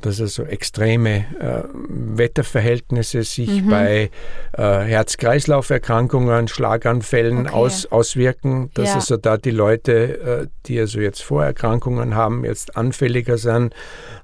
dass 0.00 0.20
also 0.20 0.44
extreme 0.44 1.24
äh, 1.40 1.62
Wetterverhältnisse 1.72 3.22
sich 3.22 3.62
mhm. 3.62 3.70
bei 3.70 4.10
äh, 4.52 4.62
Herz-Kreislauf-Erkrankungen, 4.62 6.48
Schlaganfällen 6.48 7.46
okay. 7.46 7.54
aus, 7.54 7.86
auswirken, 7.86 8.70
dass 8.74 8.88
ja. 8.88 8.94
also 8.96 9.16
da 9.16 9.36
die 9.36 9.50
Leute, 9.50 10.20
äh, 10.20 10.46
die 10.66 10.78
also 10.80 11.00
jetzt 11.00 11.22
Vorerkrankungen 11.22 12.14
haben, 12.14 12.44
jetzt 12.44 12.76
anfälliger 12.76 13.38
sind, 13.38 13.74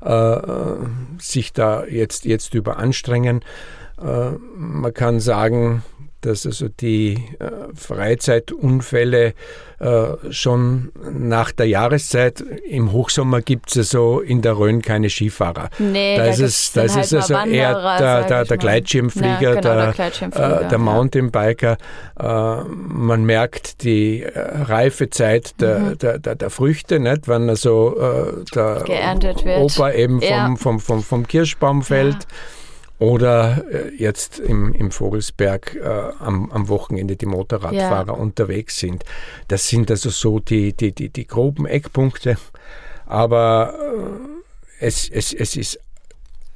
äh, 0.00 0.36
sich 1.18 1.52
da 1.52 1.84
jetzt, 1.84 2.24
jetzt 2.24 2.54
überanstrengen. 2.54 3.42
Äh, 4.00 4.30
man 4.56 4.92
kann 4.92 5.20
sagen, 5.20 5.82
dass 6.24 6.46
also 6.46 6.68
die 6.68 7.14
äh, 7.38 7.50
Freizeitunfälle 7.74 9.34
äh, 9.80 10.04
schon 10.30 10.92
nach 11.12 11.52
der 11.52 11.66
Jahreszeit, 11.66 12.40
im 12.40 12.92
Hochsommer 12.92 13.42
gibt 13.42 13.70
es 13.70 13.78
also 13.78 14.20
in 14.20 14.40
der 14.40 14.56
Rhön 14.56 14.80
keine 14.80 15.10
Skifahrer. 15.10 15.68
Nee, 15.78 16.16
da, 16.16 16.24
ist 16.26 16.40
es, 16.40 16.72
da 16.72 16.82
ist 16.82 16.94
halt 16.94 17.04
es 17.04 17.14
also 17.14 17.34
eher 17.34 17.98
der, 17.98 18.24
der, 18.24 18.44
der 18.44 18.56
Gleitschirmflieger, 18.56 19.40
ja, 19.40 19.54
genau, 19.54 19.60
der, 19.60 19.76
der, 19.76 19.92
Gleitschirmflieger, 19.92 20.62
äh, 20.62 20.68
der 20.68 20.78
Mountainbiker. 20.78 21.76
Ja. 22.18 22.64
man 22.68 23.24
merkt 23.24 23.82
die 23.82 24.24
Reifezeit 24.24 25.60
der, 25.60 25.78
mhm. 25.78 25.98
der, 25.98 26.18
der, 26.18 26.50
Früchte, 26.50 27.00
nicht? 27.00 27.28
wenn 27.28 27.50
also 27.50 27.96
der 28.54 28.84
Opa 29.58 29.90
eben 29.92 30.20
vom, 30.20 30.30
ja. 30.30 30.54
vom, 30.56 30.80
vom, 30.80 31.02
vom 31.02 31.26
Kirschbaum 31.26 31.82
fällt. 31.82 32.14
Ja 32.14 32.28
oder 32.98 33.64
äh, 33.70 33.94
jetzt 33.96 34.38
im, 34.38 34.72
im 34.72 34.90
Vogelsberg 34.90 35.74
äh, 35.74 36.12
am, 36.18 36.50
am 36.50 36.68
Wochenende 36.68 37.16
die 37.16 37.26
Motorradfahrer 37.26 38.12
ja. 38.12 38.12
unterwegs 38.12 38.78
sind. 38.78 39.04
Das 39.48 39.68
sind 39.68 39.90
also 39.90 40.10
so 40.10 40.38
die, 40.38 40.72
die, 40.72 40.92
die, 40.92 41.08
die 41.08 41.26
groben 41.26 41.66
Eckpunkte. 41.66 42.36
Aber 43.06 43.74
äh, 44.80 44.86
es, 44.86 45.08
es, 45.08 45.32
es 45.32 45.56
ist 45.56 45.80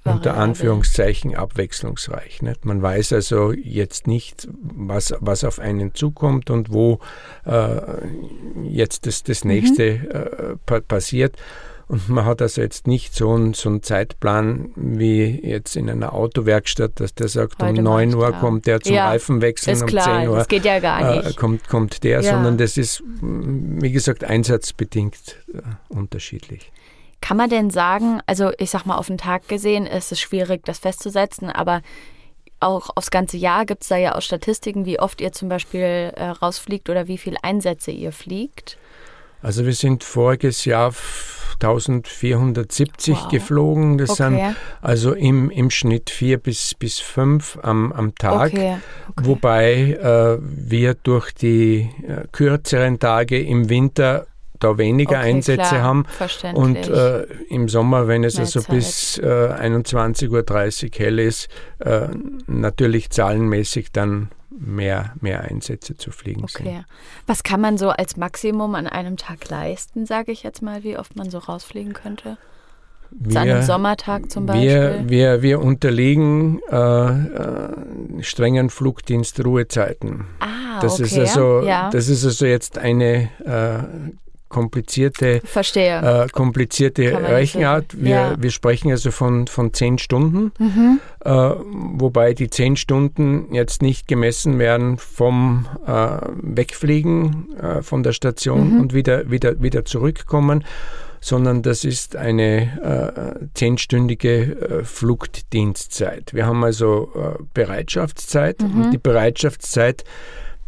unter 0.05 0.37
Anführungszeichen 0.37 1.35
abwechslungsreich. 1.35 2.43
Nicht? 2.43 2.65
Man 2.65 2.81
weiß 2.83 3.13
also 3.13 3.53
jetzt 3.53 4.07
nicht, 4.07 4.49
was, 4.51 5.15
was 5.21 5.45
auf 5.45 5.59
einen 5.59 5.95
zukommt 5.95 6.51
und 6.51 6.73
wo 6.73 7.01
äh, 7.45 7.81
jetzt 8.63 9.07
das, 9.07 9.23
das 9.23 9.45
mhm. 9.45 9.51
nächste 9.51 9.95
mhm. 9.95 10.11
äh, 10.11 10.57
pa 10.65 10.81
passiert. 10.81 11.37
Und 11.89 12.07
man 12.11 12.27
hat 12.27 12.43
also 12.43 12.61
jetzt 12.61 12.87
nicht 12.87 13.15
so 13.15 13.33
einen, 13.33 13.55
so 13.55 13.71
einen 13.71 13.83
Zeitplan 13.83 14.73
wie 14.77 15.41
jetzt 15.43 15.75
in 15.75 15.89
einer 15.89 16.13
Autowerkstatt, 16.13 17.01
dass 17.01 17.15
der 17.15 17.29
sagt, 17.29 17.63
Heute 17.63 17.79
um 17.79 17.85
9 17.85 18.15
Uhr 18.15 18.29
klar. 18.29 18.41
kommt 18.41 18.67
der 18.67 18.81
zum 18.81 18.95
ja, 18.95 19.09
Reifenwechseln, 19.09 19.75
ist 19.75 19.83
um 19.83 19.89
klar, 19.89 20.21
10 20.21 20.29
Uhr 20.29 20.37
das 20.37 20.49
geht 20.49 20.67
ja 20.67 20.81
gar 20.81 21.17
nicht. 21.17 21.31
Äh, 21.31 21.33
kommt, 21.33 21.67
kommt 21.67 22.05
der, 22.05 22.21
ja. 22.21 22.35
sondern 22.35 22.59
das 22.59 22.77
ist, 22.77 23.03
wie 23.23 23.91
gesagt, 23.91 24.23
einsatzbedingt 24.23 25.37
äh, 25.53 25.61
unterschiedlich. 25.89 26.71
Kann 27.23 27.39
man 27.39 27.49
denn 27.49 27.71
sagen, 27.71 28.21
also 28.27 28.53
ich 28.59 28.71
sag 28.71 28.85
mal, 28.85 28.97
auf 28.97 29.07
den 29.07 29.19
Tag 29.19 29.49
gesehen 29.49 29.87
ist 29.87 30.13
es 30.13 30.21
schwierig, 30.21 30.65
das 30.67 30.79
festzusetzen, 30.79 31.49
aber 31.49 31.81
auch 32.61 32.91
aufs 32.97 33.11
ganze 33.11 33.39
Jahr 33.39 33.65
gibt 33.65 33.83
es 33.83 33.89
da 33.89 33.97
ja 33.97 34.15
auch 34.15 34.23
Statistiken, 34.23 34.85
wie 34.85 35.01
oft 35.01 35.23
ihr 35.23 35.33
zum 35.33 35.49
Beispiel 35.49 36.13
äh, 36.15 36.25
rausfliegt 36.25 36.91
oder 36.91 37.09
wie 37.09 37.19
viele 37.19 37.43
Einsätze 37.43 37.93
ihr 37.93 38.13
fliegt? 38.13 38.79
Also 39.43 39.65
wir 39.65 39.75
sind 39.75 40.05
voriges 40.05 40.65
Jahr 40.65 40.93
1470 41.61 43.17
wow. 43.17 43.29
geflogen. 43.29 43.99
Das 43.99 44.11
okay. 44.11 44.23
sind 44.23 44.57
also 44.81 45.13
im, 45.13 45.51
im 45.51 45.71
Schnitt 45.71 46.11
vier 46.11 46.39
bis, 46.39 46.75
bis 46.75 46.99
fünf 46.99 47.59
am, 47.63 47.93
am 47.93 48.15
Tag. 48.15 48.53
Okay. 48.53 48.77
Okay. 49.11 49.27
Wobei 49.27 49.75
äh, 49.93 50.39
wir 50.41 50.95
durch 50.95 51.33
die 51.33 51.91
äh, 52.07 52.27
kürzeren 52.31 52.99
Tage 52.99 53.41
im 53.41 53.69
Winter 53.69 54.27
da 54.61 54.77
weniger 54.77 55.19
Einsätze 55.19 55.69
klar, 55.69 55.83
haben. 55.83 56.07
Und 56.55 56.89
äh, 56.89 57.23
im 57.49 57.69
Sommer, 57.69 58.09
wenn 58.09 58.25
es 58.25 58.35
Mehr 58.35 58.43
also 58.43 58.61
Zeit. 58.61 58.75
bis 58.75 59.19
äh, 59.19 59.23
21.30 59.25 60.31
Uhr 60.31 60.91
hell 60.97 61.19
ist, 61.21 61.49
äh, 61.79 62.09
natürlich 62.47 63.11
zahlenmäßig 63.11 63.93
dann 63.93 64.31
mehr, 64.59 65.15
mehr 65.21 65.43
Einsätze 65.43 65.97
zu 65.97 66.11
fliegen 66.11 66.45
okay. 66.45 66.63
sind. 66.63 66.85
Was 67.27 67.43
kann 67.43 67.61
man 67.61 67.79
so 67.79 67.91
als 67.91 68.17
Maximum 68.17 68.75
an 68.75 68.87
einem 68.87 69.17
Tag 69.17 69.49
leisten, 69.49 70.07
sage 70.07 70.33
ich 70.33 70.43
jetzt 70.43 70.63
mal, 70.63 70.85
wie 70.85 70.99
oft 70.99 71.17
man 71.17 71.31
so 71.31 71.39
rausfliegen 71.39 71.93
könnte? 71.93 72.39
Wir, 73.11 73.41
an 73.41 73.49
einem 73.49 73.63
Sommertag 73.63 74.31
zum 74.31 74.47
Beispiel? 74.47 74.69
Wir, 74.69 75.09
wir, 75.09 75.43
wir 75.43 75.61
unterliegen 75.61 76.61
äh, 76.71 76.77
äh, 76.77 78.23
strengen 78.23 78.69
Flugdienstruhezeiten. 78.69 80.27
Ah, 80.41 80.81
das 80.81 81.01
okay. 81.01 81.05
Ist 81.05 81.19
also, 81.19 81.63
ja. 81.63 81.89
Das 81.91 82.09
ist 82.09 82.25
also 82.25 82.45
jetzt 82.45 82.77
eine 82.77 83.31
äh, 83.45 84.11
komplizierte, 84.49 85.41
Verstehe. 85.45 86.25
Äh, 86.25 86.29
komplizierte 86.29 87.03
Rechenart. 87.29 88.01
Wir, 88.01 88.11
ja. 88.11 88.35
wir 88.39 88.51
sprechen 88.51 88.91
also 88.91 89.11
von, 89.11 89.47
von 89.47 89.73
zehn 89.73 89.99
Stunden, 89.99 90.53
mhm. 90.59 91.01
äh, 91.25 91.31
wobei 91.31 92.35
die 92.35 92.51
zehn 92.51 92.77
Stunden 92.77 93.55
jetzt 93.55 93.83
nicht 93.83 94.09
gemessen 94.09 94.59
werden 94.59 94.99
vom 94.99 95.67
äh, 95.87 96.19
Wegfliegen 96.43 97.57
äh, 97.57 97.83
von 97.83 98.03
der 98.03 98.13
Station 98.13 98.75
mhm. 98.75 98.81
und 98.81 98.95
wieder, 98.95 99.31
wieder, 99.31 99.61
wieder 99.63 99.85
zurückkommen, 99.85 100.65
sondern 101.21 101.63
das 101.63 101.85
ist 101.85 102.17
eine 102.17 103.41
äh, 103.41 103.47
zehnstündige 103.55 104.81
äh, 104.81 104.85
Flugdienstzeit. 104.85 106.33
Wir 106.33 106.47
haben 106.47 106.63
also 106.65 107.39
Bereitschaftszeit 107.55 108.63
mhm. 108.63 108.85
und 108.85 108.91
die 108.93 108.99
Bereitschaftszeit 108.99 110.05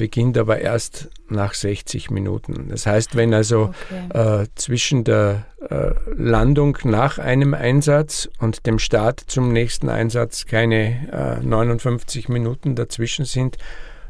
beginnt 0.00 0.38
aber 0.38 0.60
erst 0.60 1.10
nach 1.28 1.52
60 1.52 2.10
Minuten. 2.10 2.70
Das 2.70 2.86
heißt, 2.86 3.16
wenn 3.16 3.34
also 3.34 3.74
okay. 3.90 4.44
äh, 4.44 4.46
zwischen 4.54 5.04
der 5.04 5.44
äh, 5.68 5.90
Landung 6.16 6.78
nach 6.84 7.18
einem 7.18 7.52
Einsatz 7.52 8.26
und 8.38 8.64
dem 8.64 8.78
Start 8.78 9.20
zum 9.26 9.52
nächsten 9.52 9.90
Einsatz 9.90 10.46
keine 10.46 11.38
äh, 11.42 11.46
59 11.46 12.30
Minuten 12.30 12.76
dazwischen 12.76 13.26
sind, 13.26 13.58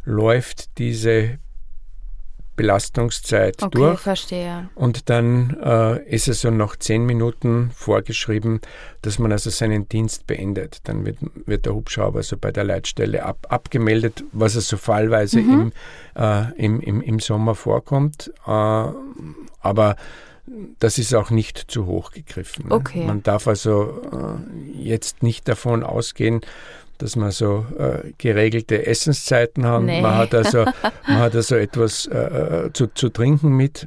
läuft 0.04 0.78
diese 0.78 1.40
Belastungszeit 2.60 3.62
okay, 3.62 3.78
durch. 3.78 4.00
verstehe. 4.00 4.68
Und 4.74 5.08
dann 5.08 5.56
äh, 5.64 6.04
ist 6.04 6.28
es 6.28 6.42
so 6.42 6.50
noch 6.50 6.76
zehn 6.76 7.06
Minuten 7.06 7.70
vorgeschrieben, 7.74 8.60
dass 9.00 9.18
man 9.18 9.32
also 9.32 9.48
seinen 9.48 9.88
Dienst 9.88 10.26
beendet. 10.26 10.80
Dann 10.84 11.06
wird, 11.06 11.16
wird 11.46 11.64
der 11.64 11.74
Hubschrauber 11.74 12.22
so 12.22 12.36
bei 12.36 12.52
der 12.52 12.64
Leitstelle 12.64 13.24
ab, 13.24 13.46
abgemeldet, 13.48 14.24
was 14.32 14.56
also 14.56 14.76
fallweise 14.76 15.40
mhm. 15.40 15.72
im, 16.16 16.22
äh, 16.22 16.52
im, 16.62 16.80
im, 16.80 17.00
im 17.00 17.18
Sommer 17.18 17.54
vorkommt. 17.54 18.30
Äh, 18.46 18.50
aber 18.50 19.96
das 20.80 20.98
ist 20.98 21.14
auch 21.14 21.30
nicht 21.30 21.70
zu 21.70 21.86
hoch 21.86 22.10
gegriffen. 22.10 22.68
Ne? 22.68 22.74
Okay. 22.74 23.06
Man 23.06 23.22
darf 23.22 23.48
also 23.48 24.02
äh, 24.12 24.82
jetzt 24.82 25.22
nicht 25.22 25.48
davon 25.48 25.82
ausgehen, 25.82 26.42
dass 27.02 27.16
man 27.16 27.30
so 27.30 27.66
äh, 27.78 28.12
geregelte 28.18 28.86
Essenszeiten 28.86 29.64
haben. 29.64 29.86
Nee. 29.86 30.00
Man, 30.00 30.16
hat 30.16 30.34
also, 30.34 30.64
man 31.06 31.18
hat 31.18 31.34
also 31.34 31.56
etwas 31.56 32.06
äh, 32.06 32.18
äh, 32.66 32.72
zu, 32.72 32.88
zu 32.88 33.08
trinken 33.08 33.56
mit. 33.56 33.86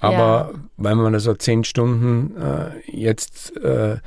Aber 0.00 0.52
ja. 0.52 0.60
weil 0.76 0.96
man 0.96 1.14
also 1.14 1.34
zehn 1.34 1.64
Stunden 1.64 2.36
äh, 2.36 2.70
jetzt 2.90 3.56
äh, 3.56 3.98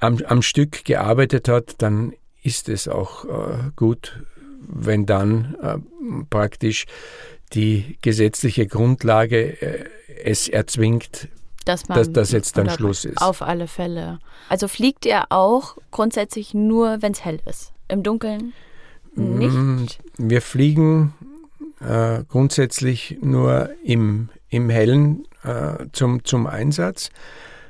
am, 0.00 0.18
am 0.26 0.42
Stück 0.42 0.84
gearbeitet 0.84 1.48
hat, 1.48 1.74
dann 1.78 2.12
ist 2.42 2.68
es 2.68 2.88
auch 2.88 3.24
äh, 3.24 3.70
gut, 3.76 4.20
wenn 4.60 5.06
dann 5.06 5.84
praktisch 6.30 6.86
die 7.52 7.98
gesetzliche 8.00 8.66
Grundlage 8.66 9.56
es 10.24 10.48
erzwingt, 10.48 11.28
dass, 11.64 11.88
man, 11.88 11.98
dass 11.98 12.12
das 12.12 12.32
jetzt 12.32 12.56
dann 12.56 12.70
Schluss 12.70 13.04
ist. 13.04 13.20
Auf 13.20 13.42
alle 13.42 13.66
Fälle. 13.66 14.18
Also 14.48 14.68
fliegt 14.68 15.06
er 15.06 15.26
auch 15.30 15.76
grundsätzlich 15.90 16.54
nur, 16.54 17.02
wenn 17.02 17.12
es 17.12 17.24
hell 17.24 17.40
ist. 17.46 17.72
Im 17.88 18.02
Dunkeln 18.02 18.52
nicht? 19.14 19.54
Mm, 19.54 19.86
wir 20.18 20.42
fliegen 20.42 21.14
äh, 21.80 22.24
grundsätzlich 22.28 23.18
nur 23.20 23.70
im, 23.84 24.28
im 24.48 24.70
Hellen 24.70 25.26
äh, 25.44 25.86
zum, 25.92 26.24
zum 26.24 26.46
Einsatz. 26.46 27.10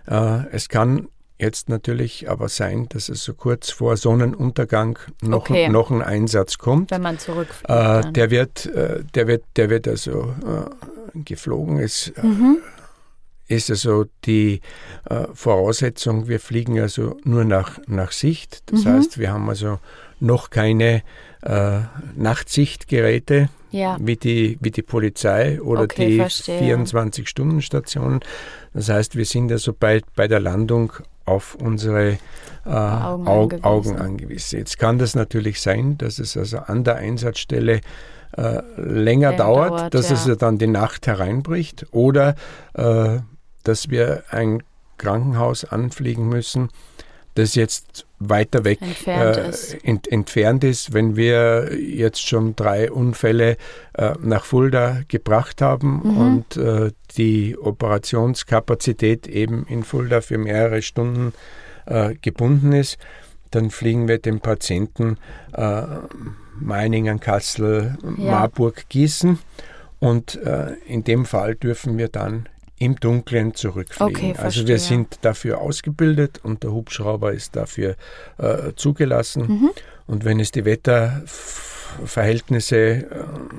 Äh, 0.06 0.46
es 0.52 0.68
kann 0.68 1.08
jetzt 1.38 1.68
natürlich 1.68 2.30
aber 2.30 2.48
sein, 2.48 2.86
dass 2.90 3.08
es 3.08 3.24
so 3.24 3.34
kurz 3.34 3.70
vor 3.70 3.96
Sonnenuntergang 3.96 4.98
noch, 5.22 5.50
okay. 5.50 5.68
noch 5.68 5.90
ein 5.90 6.02
Einsatz 6.02 6.58
kommt. 6.58 6.90
Wenn 6.92 7.02
man 7.02 7.18
zurückfliegt. 7.18 7.68
Äh, 7.68 8.12
der, 8.12 8.30
wird, 8.30 8.66
äh, 8.66 9.02
der, 9.14 9.26
wird, 9.26 9.44
der 9.56 9.70
wird 9.70 9.88
also 9.88 10.34
äh, 10.46 11.18
geflogen. 11.24 11.80
Es, 11.80 12.12
mhm 12.22 12.58
ist 13.48 13.70
also 13.70 14.06
die 14.24 14.60
äh, 15.08 15.26
Voraussetzung, 15.34 16.28
wir 16.28 16.40
fliegen 16.40 16.78
also 16.80 17.18
nur 17.24 17.44
nach, 17.44 17.78
nach 17.86 18.12
Sicht. 18.12 18.62
Das 18.70 18.84
mhm. 18.84 18.90
heißt, 18.90 19.18
wir 19.18 19.32
haben 19.32 19.48
also 19.48 19.78
noch 20.20 20.50
keine 20.50 21.02
äh, 21.42 21.80
Nachtsichtgeräte 22.16 23.48
ja. 23.72 23.96
wie, 24.00 24.16
die, 24.16 24.58
wie 24.60 24.70
die 24.70 24.82
Polizei 24.82 25.60
oder 25.60 25.82
okay, 25.82 26.18
die 26.18 26.22
24-Stunden-Stationen. 26.22 28.20
Das 28.72 28.88
heißt, 28.88 29.16
wir 29.16 29.24
sind 29.24 29.50
also 29.50 29.72
bei, 29.72 30.00
bei 30.14 30.28
der 30.28 30.40
Landung 30.40 30.92
auf 31.24 31.56
unsere 31.56 32.18
äh, 32.64 32.68
Augen, 32.68 33.26
angewiesen. 33.26 33.64
Augen, 33.64 33.96
angewiesen. 33.96 34.58
Jetzt 34.58 34.78
kann 34.78 34.98
das 34.98 35.14
natürlich 35.14 35.60
sein, 35.60 35.98
dass 35.98 36.18
es 36.18 36.36
also 36.36 36.58
an 36.58 36.84
der 36.84 36.96
Einsatzstelle 36.96 37.80
äh, 38.36 38.62
länger, 38.76 39.32
dauert, 39.34 39.70
dauert, 39.70 39.94
dass 39.94 40.10
ja. 40.10 40.32
es 40.32 40.38
dann 40.38 40.58
die 40.58 40.66
Nacht 40.66 41.06
hereinbricht 41.06 41.86
oder 41.90 42.34
äh, 42.74 43.18
dass 43.64 43.90
wir 43.90 44.24
ein 44.30 44.62
Krankenhaus 44.98 45.64
anfliegen 45.64 46.28
müssen, 46.28 46.70
das 47.34 47.54
jetzt 47.54 48.06
weiter 48.18 48.64
weg 48.64 48.80
entfernt, 48.82 49.36
äh, 49.36 49.48
ist. 49.48 49.84
Ent, 49.84 50.10
entfernt 50.10 50.64
ist. 50.64 50.92
Wenn 50.92 51.16
wir 51.16 51.76
jetzt 51.78 52.26
schon 52.26 52.54
drei 52.56 52.90
Unfälle 52.90 53.56
äh, 53.94 54.12
nach 54.20 54.44
Fulda 54.44 55.00
gebracht 55.08 55.62
haben 55.62 56.02
mhm. 56.04 56.16
und 56.18 56.56
äh, 56.56 56.92
die 57.16 57.56
Operationskapazität 57.58 59.26
eben 59.26 59.66
in 59.66 59.82
Fulda 59.82 60.20
für 60.20 60.38
mehrere 60.38 60.82
Stunden 60.82 61.32
äh, 61.86 62.14
gebunden 62.20 62.72
ist, 62.72 62.98
dann 63.50 63.70
fliegen 63.70 64.08
wir 64.08 64.18
den 64.18 64.40
Patienten 64.40 65.18
äh, 65.52 65.82
Meiningen, 66.58 67.18
Kassel, 67.18 67.96
ja. 68.02 68.30
Marburg, 68.30 68.88
Gießen. 68.88 69.38
Und 69.98 70.36
äh, 70.42 70.72
in 70.86 71.04
dem 71.04 71.24
Fall 71.24 71.54
dürfen 71.54 71.96
wir 71.98 72.08
dann 72.08 72.48
im 72.82 72.96
Dunkeln 72.96 73.54
zurückfliegen. 73.54 74.32
Okay, 74.32 74.34
also 74.36 74.66
wir 74.66 74.80
sind 74.80 75.20
dafür 75.22 75.60
ausgebildet 75.60 76.40
und 76.42 76.64
der 76.64 76.72
Hubschrauber 76.72 77.32
ist 77.32 77.54
dafür 77.54 77.94
äh, 78.38 78.72
zugelassen. 78.74 79.46
Mhm. 79.46 79.70
Und 80.08 80.24
wenn 80.24 80.40
es 80.40 80.50
die 80.50 80.64
Wetterverhältnisse, 80.64 82.76
äh, 82.76 83.06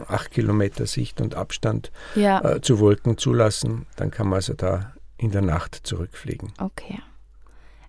acht 0.09 0.31
Kilometer 0.31 0.87
Sicht 0.87 1.21
und 1.21 1.35
Abstand 1.35 1.93
ja. 2.15 2.55
äh, 2.55 2.59
zu 2.59 2.79
Wolken 2.79 3.17
zulassen, 3.17 3.85
dann 3.95 4.11
kann 4.11 4.27
man 4.27 4.35
also 4.37 4.55
da 4.55 4.91
in 5.15 5.31
der 5.31 5.41
Nacht 5.41 5.79
zurückfliegen. 5.83 6.51
Okay. 6.59 6.99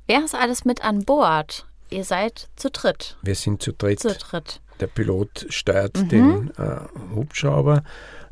Wer 0.06 0.24
ist 0.24 0.36
alles 0.36 0.64
mit 0.64 0.84
an 0.84 1.04
Bord? 1.04 1.66
Ihr 1.90 2.04
seid 2.04 2.48
zu 2.54 2.70
dritt. 2.70 3.16
Wir 3.22 3.34
sind 3.34 3.60
zu 3.60 3.72
dritt. 3.72 3.98
Zu 3.98 4.14
dritt. 4.14 4.60
Der 4.78 4.86
Pilot 4.86 5.46
steuert 5.48 5.96
mhm. 5.96 6.08
den 6.08 6.52
äh, 6.58 6.78
Hubschrauber 7.12 7.82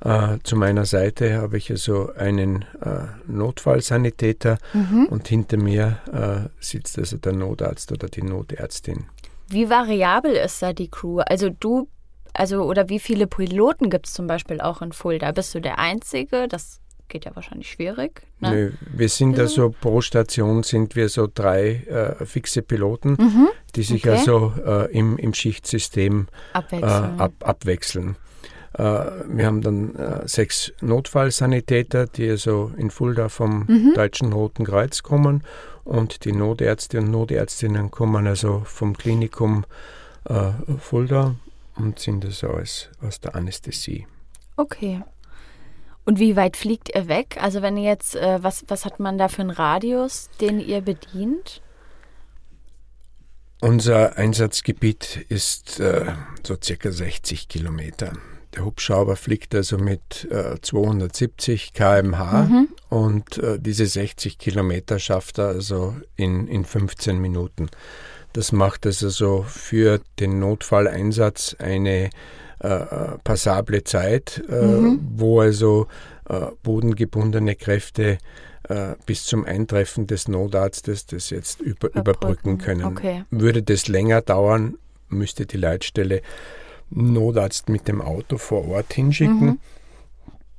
äh, 0.05 0.39
zu 0.43 0.57
meiner 0.57 0.85
Seite 0.85 1.37
habe 1.41 1.57
ich 1.57 1.71
also 1.71 2.13
einen 2.15 2.65
äh, 2.81 3.05
Notfallsanitäter 3.27 4.59
mhm. 4.73 5.07
und 5.11 5.29
hinter 5.29 5.57
mir 5.57 5.99
äh, 6.13 6.49
sitzt 6.61 6.99
also 6.99 7.17
der 7.19 7.33
Notarzt 7.33 7.93
oder 7.93 8.09
die 8.09 8.23
Notärztin. 8.23 9.07
Wie 9.49 9.69
variabel 9.69 10.33
ist 10.33 10.63
da 10.63 10.73
die 10.73 10.89
Crew? 10.89 11.21
Also 11.21 11.51
du, 11.51 11.89
also 12.33 12.63
oder 12.63 12.89
wie 12.89 12.99
viele 12.99 13.27
Piloten 13.27 13.91
gibt 13.91 14.07
es 14.07 14.15
zum 14.15 14.27
Beispiel 14.27 14.61
auch 14.61 14.83
in 14.83 14.93
Fulda? 14.93 15.31
Bist 15.33 15.55
du 15.55 15.61
der 15.61 15.79
Einzige? 15.79 16.49
Das 16.49 16.81
geht 17.09 17.27
ja 17.27 17.37
wahrscheinlich 17.37 17.71
schwierig. 17.71 18.23
Ne? 18.41 18.51
Nö, 18.51 18.73
wir 18.93 19.09
sind 19.09 19.39
also 19.39 19.71
pro 19.71 20.01
Station 20.01 20.63
sind 20.63 20.97
wir 20.97 21.09
so 21.11 21.29
drei 21.33 21.83
äh, 21.87 22.25
fixe 22.25 22.63
Piloten, 22.63 23.17
mhm. 23.19 23.49
die 23.77 23.83
sich 23.83 24.05
okay. 24.05 24.17
also 24.17 24.55
äh, 24.65 24.91
im, 24.91 25.19
im 25.19 25.35
Schichtsystem 25.35 26.29
abwechseln. 26.55 27.19
Äh, 27.19 27.23
ab, 27.23 27.33
abwechseln. 27.41 28.17
Äh, 28.75 28.83
wir 28.83 29.47
haben 29.47 29.61
dann 29.61 29.95
äh, 29.97 30.27
sechs 30.27 30.73
Notfallsanitäter, 30.81 32.07
die 32.07 32.31
also 32.31 32.73
in 32.77 32.91
Fulda 32.91 33.29
vom 33.29 33.67
mhm. 33.67 33.93
Deutschen 33.95 34.33
Roten 34.33 34.65
Kreuz 34.65 35.03
kommen 35.03 35.43
und 35.85 36.25
die 36.25 36.33
Notärzte 36.33 36.99
und 36.99 37.11
Notärztinnen 37.11 37.91
kommen 37.91 38.27
also 38.27 38.63
vom 38.65 38.97
Klinikum 38.97 39.65
äh, 40.25 40.53
Fulda 40.79 41.35
und 41.77 41.99
sind 41.99 42.25
also 42.25 42.49
aus, 42.49 42.89
aus 43.01 43.21
der 43.21 43.35
Anästhesie. 43.35 44.07
Okay. 44.57 45.03
Und 46.05 46.19
wie 46.19 46.35
weit 46.37 46.57
fliegt 46.57 46.95
ihr 46.95 47.09
weg? 47.09 47.37
Also 47.41 47.63
wenn 47.63 47.77
ihr 47.77 47.85
jetzt, 47.85 48.17
äh, 48.17 48.43
was, 48.43 48.65
was 48.69 48.85
hat 48.85 49.01
man 49.01 49.19
da 49.19 49.29
für 49.29 49.43
einen 49.43 49.51
Radius, 49.51 50.31
den 50.41 50.61
ihr 50.61 50.81
bedient? 50.81 51.63
Unser 53.61 54.19
Einsatzgebiet 54.19 55.25
ist 55.29 55.79
äh, 55.79 56.13
so 56.45 56.57
circa 56.61 56.91
60 56.91 57.49
Kilometer. 57.49 58.13
Der 58.55 58.65
Hubschrauber 58.65 59.17
fliegt 59.17 59.55
also 59.55 59.79
mit 59.79 60.29
äh, 60.31 60.61
270 60.61 61.73
km/h 61.73 62.43
mhm. 62.43 62.69
und 62.91 63.39
äh, 63.39 63.59
diese 63.59 63.87
60 63.87 64.39
Kilometer 64.39 64.99
schafft 64.99 65.39
er 65.39 65.49
also 65.49 65.97
in, 66.17 66.47
in 66.49 66.65
15 66.65 67.19
Minuten. 67.19 67.69
Das 68.35 68.53
macht 68.53 68.87
also 68.87 69.45
für 69.49 70.01
den 70.19 70.39
Notfalleinsatz 70.39 71.57
eine 71.59 72.11
äh, 72.61 72.79
passable 73.25 73.85
Zeit, 73.85 74.43
äh, 74.49 74.65
mhm. 74.65 75.01
wo 75.17 75.41
also 75.41 75.87
äh, 76.29 76.47
bodengebundene 76.63 77.57
Kräfte 77.57 78.19
äh, 78.69 78.95
bis 79.07 79.25
zum 79.25 79.45
Eintreffen 79.45 80.07
des 80.07 80.29
Notarztes 80.29 81.07
das 81.07 81.31
jetzt 81.31 81.61
über, 81.61 81.89
überbrücken, 81.89 81.99
überbrücken 82.01 82.59
können. 82.59 82.85
Okay. 82.85 83.25
Würde 83.31 83.63
das 83.63 83.89
länger 83.89 84.21
dauern, 84.21 84.77
müsste 85.09 85.47
die 85.47 85.57
Leitstelle 85.57 86.23
Notarzt 86.95 87.69
mit 87.69 87.89
dem 87.89 88.01
Auto 88.01 88.39
vor 88.39 88.69
Ort 88.69 88.93
hinschicken. 88.93 89.41
Mhm. 89.41 89.59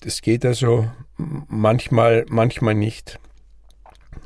Das 0.01 0.21
geht 0.21 0.45
also 0.45 0.89
manchmal, 1.17 2.25
manchmal 2.27 2.75
nicht. 2.75 3.19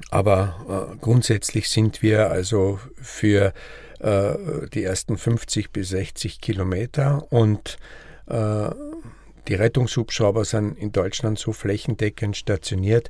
Aber 0.10 0.92
äh, 0.94 0.98
grundsätzlich 0.98 1.70
sind 1.70 2.02
wir 2.02 2.32
also 2.32 2.80
für 2.96 3.54
äh, 4.00 4.36
die 4.74 4.84
ersten 4.84 5.18
50 5.18 5.72
bis 5.72 5.90
60 5.90 6.40
Kilometer 6.40 7.32
und 7.32 7.78
äh, 8.28 8.70
die 9.48 9.56
Rettungshubschrauber 9.56 10.46
sind 10.46 10.78
in 10.78 10.92
Deutschland 10.92 11.40
so 11.40 11.54
flächendeckend 11.54 12.36
stationiert, 12.36 13.10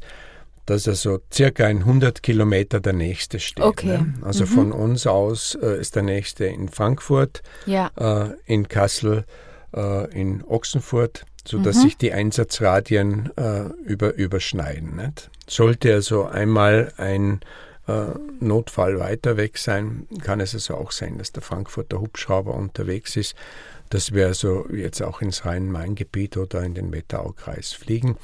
dass 0.67 0.88
also 0.88 1.19
circa 1.34 1.65
ein 1.65 1.80
100 1.80 2.21
Kilometer 2.21 2.80
der 2.80 2.93
nächste 2.93 3.39
steht. 3.39 3.63
Okay. 3.63 3.88
Ne? 3.88 4.13
Also 4.21 4.43
mhm. 4.43 4.49
von 4.49 4.71
uns 4.73 5.08
aus 5.08 5.56
äh, 5.56 5.80
ist 5.80 5.95
der 5.95 6.03
nächste 6.03 6.45
in 6.45 6.69
Frankfurt, 6.69 7.41
ja. 7.65 7.89
äh, 7.97 8.36
in 8.45 8.67
Kassel, 8.67 9.23
äh, 9.73 10.12
in 10.12 10.43
Ochsenfurt, 10.43 11.25
sodass 11.47 11.77
mhm. 11.77 11.82
sich 11.82 11.97
die 11.97 12.12
Einsatzradien 12.12 13.32
äh, 13.38 13.69
über, 13.86 14.13
überschneiden. 14.15 14.97
Nicht? 14.97 15.32
Sollte 15.47 15.93
also 15.93 16.25
einmal 16.25 16.91
ein 16.97 17.39
äh, 17.88 18.08
Notfall 18.41 18.99
weiter 18.99 19.38
weg 19.38 19.58
sein, 19.58 20.06
kann 20.21 20.41
es 20.41 20.53
also 20.53 20.75
auch 20.75 20.91
sein, 20.91 21.17
dass 21.17 21.32
der 21.32 21.43
Frankfurter 21.43 22.01
Hubschrauber 22.01 22.53
unterwegs 22.53 23.15
ist, 23.15 23.36
dass 23.89 24.12
wir 24.12 24.27
also 24.27 24.67
jetzt 24.69 25.01
auch 25.01 25.21
ins 25.21 25.45
Rhein-Main-Gebiet 25.45 26.36
oder 26.36 26.62
in 26.63 26.73
den 26.73 26.91
Wetteraukreis 26.91 27.71
fliegen. 27.71 28.17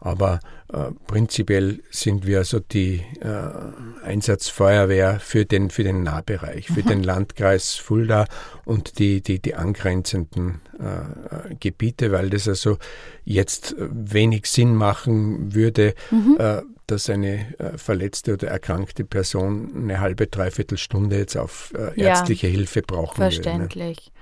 Aber 0.00 0.40
äh, 0.72 0.92
prinzipiell 1.06 1.80
sind 1.90 2.26
wir 2.26 2.38
also 2.38 2.60
die 2.60 3.02
äh, 3.20 4.04
Einsatzfeuerwehr 4.04 5.18
für 5.18 5.44
den, 5.44 5.70
für 5.70 5.82
den 5.82 6.02
Nahbereich, 6.02 6.68
für 6.68 6.82
mhm. 6.82 6.88
den 6.88 7.02
Landkreis 7.02 7.74
Fulda 7.74 8.26
und 8.64 8.98
die, 8.98 9.20
die, 9.20 9.40
die 9.40 9.54
angrenzenden 9.54 10.60
äh, 10.78 11.54
Gebiete, 11.58 12.12
weil 12.12 12.30
das 12.30 12.46
also 12.46 12.78
jetzt 13.24 13.74
wenig 13.78 14.46
Sinn 14.46 14.74
machen 14.74 15.54
würde, 15.54 15.94
mhm. 16.10 16.36
Äh, 16.38 16.62
dass 16.86 17.10
eine 17.10 17.58
äh, 17.58 17.76
verletzte 17.76 18.34
oder 18.34 18.48
erkrankte 18.48 19.04
Person 19.04 19.72
eine 19.74 20.00
halbe, 20.00 20.26
dreiviertel 20.26 20.78
Stunde 20.78 21.18
jetzt 21.18 21.36
auf 21.36 21.72
äh, 21.76 22.00
ärztliche 22.00 22.46
ja, 22.46 22.54
Hilfe 22.54 22.82
brauchen 22.82 23.18
würde. 23.18 23.34
Verständlich. 23.34 24.06
Ne? 24.06 24.12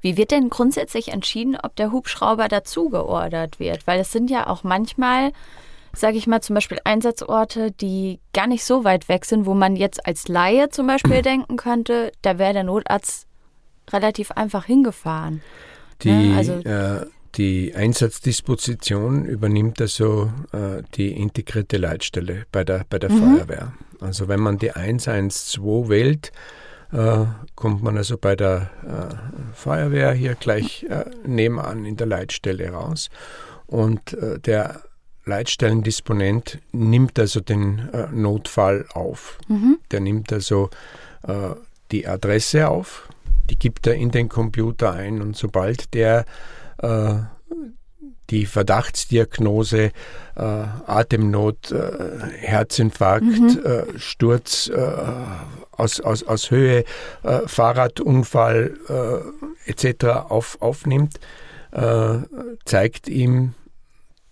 Wie 0.00 0.16
wird 0.16 0.30
denn 0.30 0.48
grundsätzlich 0.48 1.08
entschieden, 1.08 1.56
ob 1.62 1.76
der 1.76 1.92
Hubschrauber 1.92 2.48
dazu 2.48 2.88
geordert 2.88 3.60
wird? 3.60 3.86
Weil 3.86 4.00
es 4.00 4.12
sind 4.12 4.30
ja 4.30 4.46
auch 4.46 4.64
manchmal, 4.64 5.32
sage 5.94 6.16
ich 6.16 6.26
mal, 6.26 6.40
zum 6.40 6.54
Beispiel 6.54 6.78
Einsatzorte, 6.84 7.70
die 7.70 8.20
gar 8.32 8.46
nicht 8.46 8.64
so 8.64 8.84
weit 8.84 9.08
weg 9.08 9.24
sind, 9.24 9.46
wo 9.46 9.54
man 9.54 9.76
jetzt 9.76 10.06
als 10.06 10.28
Laie 10.28 10.70
zum 10.70 10.86
Beispiel 10.86 11.22
denken 11.22 11.56
könnte, 11.56 12.12
da 12.22 12.38
wäre 12.38 12.54
der 12.54 12.64
Notarzt 12.64 13.26
relativ 13.92 14.30
einfach 14.32 14.64
hingefahren. 14.64 15.42
Die, 16.02 16.08
ja, 16.08 16.16
ne? 16.16 16.36
also, 16.36 16.52
äh, 16.52 17.06
die 17.36 17.74
Einsatzdisposition 17.74 19.24
übernimmt 19.24 19.80
also 19.80 20.32
äh, 20.52 20.82
die 20.94 21.12
integrierte 21.12 21.76
Leitstelle 21.76 22.44
bei 22.50 22.64
der, 22.64 22.84
bei 22.88 22.98
der 22.98 23.10
mhm. 23.10 23.36
Feuerwehr. 23.36 23.72
Also 24.00 24.28
wenn 24.28 24.40
man 24.40 24.58
die 24.58 24.72
112 24.72 25.88
wählt, 25.88 26.32
äh, 26.92 27.24
kommt 27.54 27.82
man 27.82 27.96
also 27.96 28.18
bei 28.18 28.36
der 28.36 28.70
äh, 28.84 29.54
Feuerwehr 29.54 30.12
hier 30.12 30.34
gleich 30.34 30.84
äh, 30.88 31.04
nebenan 31.24 31.84
in 31.84 31.96
der 31.96 32.06
Leitstelle 32.06 32.70
raus. 32.70 33.10
Und 33.66 34.14
äh, 34.14 34.38
der 34.38 34.82
Leitstellendisponent 35.24 36.58
nimmt 36.72 37.18
also 37.18 37.40
den 37.40 37.88
äh, 37.92 38.08
Notfall 38.10 38.86
auf. 38.92 39.38
Mhm. 39.48 39.78
Der 39.90 40.00
nimmt 40.00 40.32
also 40.32 40.70
die 41.92 42.06
Adresse 42.08 42.66
auf, 42.66 43.06
die 43.50 43.58
gibt 43.58 43.86
er 43.86 43.94
in 43.94 44.10
den 44.10 44.30
Computer 44.30 44.94
ein 44.94 45.20
und 45.20 45.36
sobald 45.36 45.92
der 45.92 46.24
die 48.30 48.46
Verdachtsdiagnose 48.46 49.92
äh, 50.36 50.40
Atemnot, 50.40 51.72
äh, 51.72 51.90
Herzinfarkt, 52.38 53.24
mhm. 53.24 53.60
äh, 53.64 53.98
Sturz 53.98 54.68
äh, 54.68 54.92
aus, 55.72 56.00
aus, 56.00 56.22
aus 56.22 56.50
Höhe, 56.50 56.84
äh, 57.22 57.40
Fahrradunfall 57.46 58.76
äh, 58.88 59.70
etc. 59.70 60.04
Auf, 60.28 60.58
aufnimmt, 60.60 61.20
zeigt 62.64 63.06
ihm 63.08 63.54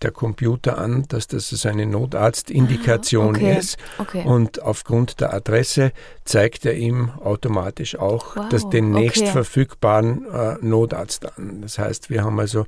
der 0.01 0.11
Computer 0.11 0.77
an, 0.77 1.05
dass 1.09 1.27
das 1.27 1.65
eine 1.65 1.85
Notarztindikation 1.85 3.35
okay. 3.35 3.57
ist. 3.57 3.77
Okay. 3.97 4.23
Und 4.25 4.61
aufgrund 4.61 5.19
der 5.19 5.33
Adresse 5.33 5.91
zeigt 6.23 6.65
er 6.65 6.75
ihm 6.75 7.11
automatisch 7.23 7.97
auch 7.97 8.35
wow. 8.35 8.49
dass 8.49 8.69
den 8.69 8.91
nächstverfügbaren 8.91 10.25
äh, 10.31 10.57
Notarzt 10.61 11.25
an. 11.37 11.61
Das 11.61 11.77
heißt, 11.77 12.09
wir 12.09 12.23
haben 12.23 12.39
also 12.39 12.65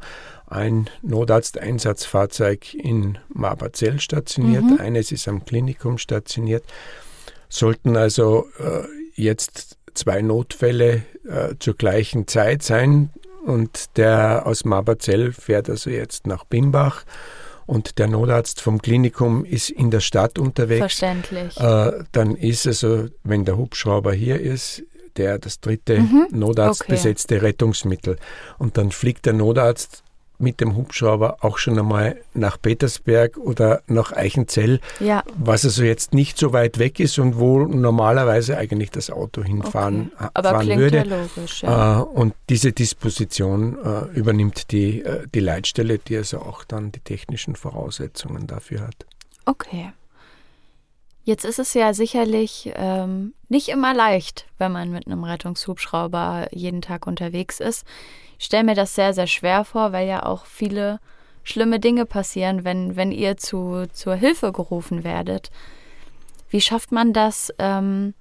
ein 0.51 0.89
Notarzteinsatzfahrzeug 1.01 2.73
in 2.73 3.17
Marbazell 3.29 3.99
stationiert, 3.99 4.63
mhm. 4.63 4.79
eines 4.79 5.11
ist 5.11 5.27
am 5.27 5.45
Klinikum 5.45 5.97
stationiert. 5.97 6.63
Sollten 7.49 7.97
also 7.97 8.47
äh, 8.59 8.83
jetzt 9.15 9.77
zwei 9.93 10.21
Notfälle 10.21 11.03
äh, 11.27 11.55
zur 11.59 11.75
gleichen 11.75 12.27
Zeit 12.27 12.63
sein 12.63 13.09
und 13.45 13.97
der 13.97 14.45
aus 14.45 14.65
Marbazell 14.65 15.33
fährt 15.33 15.69
also 15.69 15.89
jetzt 15.89 16.27
nach 16.27 16.43
Bimbach 16.45 17.03
und 17.65 17.99
der 17.99 18.07
Notarzt 18.07 18.61
vom 18.61 18.81
Klinikum 18.81 19.45
ist 19.45 19.69
in 19.69 19.91
der 19.91 20.01
Stadt 20.01 20.37
unterwegs. 20.37 20.79
Verständlich. 20.79 21.57
Äh, 21.57 22.03
dann 22.11 22.35
ist 22.35 22.67
also, 22.67 23.07
wenn 23.23 23.45
der 23.45 23.57
Hubschrauber 23.57 24.13
hier 24.13 24.39
ist, 24.39 24.83
der 25.17 25.39
das 25.39 25.59
dritte 25.59 25.99
mhm. 25.99 26.27
notarztbesetzte 26.31 27.35
okay. 27.35 27.45
Rettungsmittel. 27.45 28.17
Und 28.57 28.77
dann 28.77 28.91
fliegt 28.91 29.25
der 29.25 29.33
Notarzt 29.33 30.03
mit 30.41 30.59
dem 30.59 30.75
Hubschrauber 30.75 31.37
auch 31.41 31.57
schon 31.57 31.77
einmal 31.77 32.17
nach 32.33 32.61
Petersberg 32.61 33.37
oder 33.37 33.81
nach 33.87 34.11
Eichenzell, 34.11 34.79
ja. 34.99 35.23
was 35.35 35.65
also 35.65 35.83
jetzt 35.83 36.13
nicht 36.13 36.37
so 36.37 36.53
weit 36.53 36.79
weg 36.79 36.99
ist 36.99 37.19
und 37.19 37.39
wo 37.39 37.59
normalerweise 37.59 38.57
eigentlich 38.57 38.91
das 38.91 39.09
Auto 39.09 39.43
hinfahren 39.43 40.11
okay. 40.15 40.29
Aber 40.33 40.49
fahren 40.49 40.77
würde. 40.77 40.97
Ja 40.97 41.03
logisch, 41.03 41.63
ja. 41.63 41.99
Äh, 41.99 42.03
und 42.03 42.33
diese 42.49 42.71
Disposition 42.71 43.77
äh, 43.83 44.17
übernimmt 44.17 44.71
die, 44.71 45.03
äh, 45.03 45.27
die 45.33 45.39
Leitstelle, 45.39 45.99
die 45.99 46.17
also 46.17 46.39
auch 46.39 46.63
dann 46.63 46.91
die 46.91 46.99
technischen 46.99 47.55
Voraussetzungen 47.55 48.47
dafür 48.47 48.81
hat. 48.81 49.05
Okay. 49.45 49.93
Jetzt 51.23 51.45
ist 51.45 51.59
es 51.59 51.73
ja 51.73 51.93
sicherlich 51.93 52.71
ähm, 52.75 53.33
nicht 53.47 53.69
immer 53.69 53.93
leicht, 53.93 54.47
wenn 54.57 54.71
man 54.71 54.91
mit 54.91 55.05
einem 55.05 55.23
Rettungshubschrauber 55.23 56.47
jeden 56.51 56.81
Tag 56.81 57.05
unterwegs 57.05 57.59
ist. 57.59 57.85
Ich 58.39 58.45
stelle 58.45 58.63
mir 58.63 58.75
das 58.75 58.95
sehr, 58.95 59.13
sehr 59.13 59.27
schwer 59.27 59.63
vor, 59.63 59.91
weil 59.91 60.07
ja 60.07 60.25
auch 60.25 60.45
viele 60.45 60.99
schlimme 61.43 61.79
Dinge 61.79 62.05
passieren, 62.05 62.63
wenn, 62.63 62.95
wenn 62.95 63.11
ihr 63.11 63.37
zu, 63.37 63.85
zur 63.93 64.15
Hilfe 64.15 64.51
gerufen 64.51 65.03
werdet. 65.03 65.51
Wie 66.49 66.61
schafft 66.61 66.91
man 66.91 67.13
das, 67.13 67.53
ähm, 67.59 68.15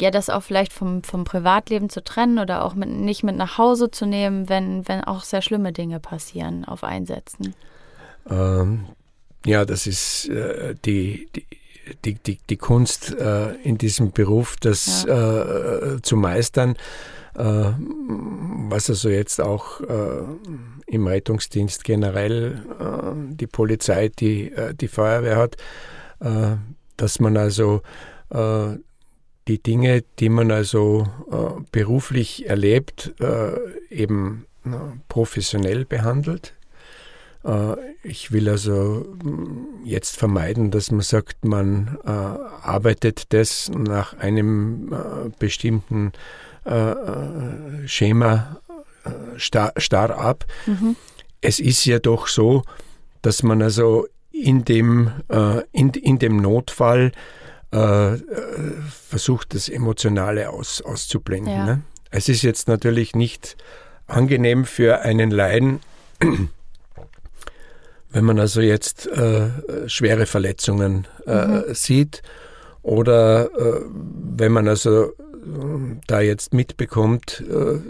ja, 0.00 0.10
das 0.10 0.30
auch 0.30 0.42
vielleicht 0.42 0.72
vom, 0.72 1.04
vom 1.04 1.22
Privatleben 1.22 1.90
zu 1.90 2.02
trennen 2.02 2.40
oder 2.40 2.64
auch 2.64 2.74
mit, 2.74 2.88
nicht 2.88 3.22
mit 3.22 3.36
nach 3.36 3.56
Hause 3.56 3.90
zu 3.92 4.04
nehmen, 4.04 4.48
wenn, 4.48 4.86
wenn 4.88 5.04
auch 5.04 5.22
sehr 5.22 5.42
schlimme 5.42 5.72
Dinge 5.72 6.00
passieren 6.00 6.64
auf 6.64 6.82
Einsätzen? 6.82 7.54
Ähm, 8.28 8.86
ja, 9.46 9.64
das 9.64 9.86
ist 9.86 10.28
äh, 10.28 10.74
die, 10.84 11.28
die 11.34 11.46
die, 12.04 12.14
die, 12.14 12.38
die 12.48 12.56
Kunst 12.56 13.14
äh, 13.18 13.54
in 13.56 13.78
diesem 13.78 14.12
Beruf, 14.12 14.56
das 14.60 15.04
ja. 15.06 15.94
äh, 15.94 16.02
zu 16.02 16.16
meistern, 16.16 16.76
äh, 17.36 17.72
was 18.68 18.90
also 18.90 19.08
jetzt 19.08 19.40
auch 19.40 19.80
äh, 19.80 20.22
im 20.86 21.06
Rettungsdienst 21.06 21.84
generell 21.84 22.62
äh, 22.78 23.34
die 23.34 23.46
Polizei, 23.46 24.08
die, 24.08 24.52
äh, 24.52 24.74
die 24.74 24.88
Feuerwehr 24.88 25.36
hat, 25.36 25.56
dass 26.98 27.18
man 27.18 27.38
also 27.38 27.80
die 29.48 29.62
Dinge, 29.62 30.04
die 30.18 30.28
man 30.28 30.50
also 30.50 31.06
beruflich 31.72 32.46
erlebt, 32.46 33.14
eben 33.88 34.44
professionell 35.08 35.86
behandelt 35.86 36.52
Äh, 36.52 36.59
ich 38.02 38.32
will 38.32 38.48
also 38.48 39.06
mm, 39.22 39.84
jetzt 39.84 40.16
vermeiden, 40.16 40.70
dass 40.70 40.90
man 40.90 41.00
sagt, 41.00 41.44
man 41.44 41.98
äh, 42.04 42.10
arbeitet 42.10 43.32
das 43.32 43.70
nach 43.70 44.18
einem 44.18 44.92
äh, 44.92 45.30
bestimmten 45.38 46.12
Schema 47.86 48.60
starr, 49.38 49.72
starr 49.78 50.18
ab. 50.18 50.44
Mhm. 50.66 50.94
Es 51.40 51.58
ist 51.58 51.86
ja 51.86 51.98
doch 51.98 52.26
so, 52.26 52.64
dass 53.22 53.42
man 53.42 53.62
also 53.62 54.06
in 54.30 54.66
dem, 54.66 55.10
in, 55.72 55.88
in 55.88 56.18
dem 56.18 56.36
Notfall 56.36 57.12
versucht, 57.70 59.54
das 59.54 59.70
Emotionale 59.70 60.50
aus, 60.50 60.82
auszublenden. 60.82 61.52
Ja. 61.52 61.64
Ne? 61.64 61.82
Es 62.10 62.28
ist 62.28 62.42
jetzt 62.42 62.68
natürlich 62.68 63.14
nicht 63.16 63.56
angenehm 64.06 64.66
für 64.66 65.00
einen 65.00 65.30
Laien, 65.30 65.80
wenn 68.10 68.24
man 68.24 68.38
also 68.38 68.60
jetzt 68.60 69.06
äh, 69.06 69.50
schwere 69.86 70.26
Verletzungen 70.26 71.06
äh, 71.26 71.46
mhm. 71.46 71.74
sieht 71.74 72.22
oder 72.82 73.50
äh, 73.56 73.82
wenn 73.90 74.52
man 74.52 74.68
also 74.68 75.12
da 76.06 76.20
jetzt 76.20 76.54
mitbekommt, 76.54 77.42
äh, 77.48 77.80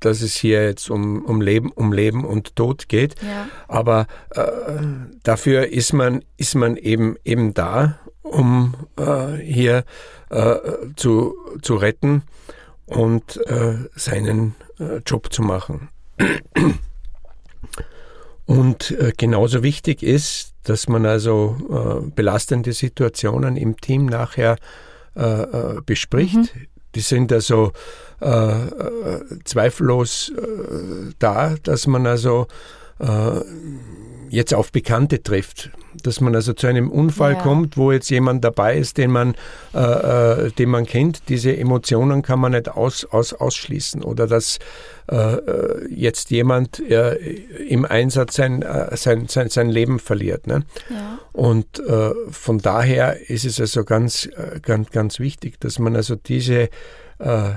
dass 0.00 0.22
es 0.22 0.34
hier 0.34 0.64
jetzt 0.64 0.90
um, 0.90 1.24
um, 1.24 1.40
Leben, 1.40 1.70
um 1.72 1.92
Leben 1.92 2.24
und 2.24 2.54
Tod 2.56 2.88
geht. 2.88 3.16
Ja. 3.22 3.48
Aber 3.66 4.06
äh, 4.30 4.42
dafür 5.22 5.68
ist 5.68 5.92
man, 5.92 6.24
ist 6.36 6.54
man 6.54 6.76
eben, 6.76 7.16
eben 7.24 7.54
da, 7.54 7.98
um 8.22 8.74
äh, 8.98 9.36
hier 9.36 9.84
zu, 10.96 11.36
zu 11.62 11.76
retten 11.76 12.24
und 12.86 13.38
seinen 13.94 14.56
Job 15.06 15.32
zu 15.32 15.42
machen. 15.42 15.88
Und 18.46 18.92
äh, 18.92 19.12
genauso 19.16 19.62
wichtig 19.62 20.02
ist, 20.02 20.54
dass 20.62 20.88
man 20.88 21.04
also 21.04 21.56
äh, 21.68 22.10
belastende 22.10 22.72
Situationen 22.72 23.56
im 23.56 23.76
Team 23.80 24.06
nachher 24.06 24.56
äh, 25.16 25.20
äh 25.20 25.80
bespricht. 25.84 26.36
Mhm. 26.36 26.66
Die 26.94 27.00
sind 27.00 27.32
also 27.32 27.72
äh, 28.20 28.26
äh, 28.26 29.24
zweifellos 29.44 30.32
da, 31.18 31.54
dass 31.62 31.86
man 31.86 32.06
also 32.06 32.46
jetzt 34.30 34.54
auf 34.54 34.72
Bekannte 34.72 35.22
trifft. 35.22 35.70
Dass 36.02 36.20
man 36.20 36.34
also 36.34 36.52
zu 36.52 36.66
einem 36.66 36.90
Unfall 36.90 37.32
ja. 37.32 37.40
kommt, 37.40 37.78
wo 37.78 37.90
jetzt 37.90 38.10
jemand 38.10 38.44
dabei 38.44 38.76
ist, 38.76 38.98
den 38.98 39.10
man, 39.10 39.34
äh, 39.74 39.78
äh, 39.78 40.50
den 40.52 40.68
man 40.68 40.84
kennt. 40.84 41.30
Diese 41.30 41.56
Emotionen 41.56 42.20
kann 42.20 42.38
man 42.38 42.52
nicht 42.52 42.68
aus, 42.68 43.06
aus, 43.06 43.32
ausschließen. 43.32 44.02
Oder 44.02 44.26
dass 44.26 44.58
äh, 45.10 45.38
jetzt 45.88 46.30
jemand 46.30 46.80
äh, 46.80 47.14
im 47.14 47.86
Einsatz 47.86 48.36
sein, 48.36 48.60
äh, 48.60 48.94
sein, 48.96 49.26
sein, 49.28 49.48
sein 49.48 49.70
Leben 49.70 49.98
verliert. 49.98 50.46
Ne? 50.46 50.64
Ja. 50.90 51.18
Und 51.32 51.78
äh, 51.78 52.10
von 52.30 52.58
daher 52.58 53.30
ist 53.30 53.46
es 53.46 53.58
also 53.58 53.84
ganz, 53.84 54.28
ganz, 54.62 54.90
ganz 54.90 55.18
wichtig, 55.18 55.58
dass 55.60 55.78
man 55.78 55.96
also 55.96 56.14
diese 56.14 56.68
äh, 57.18 57.52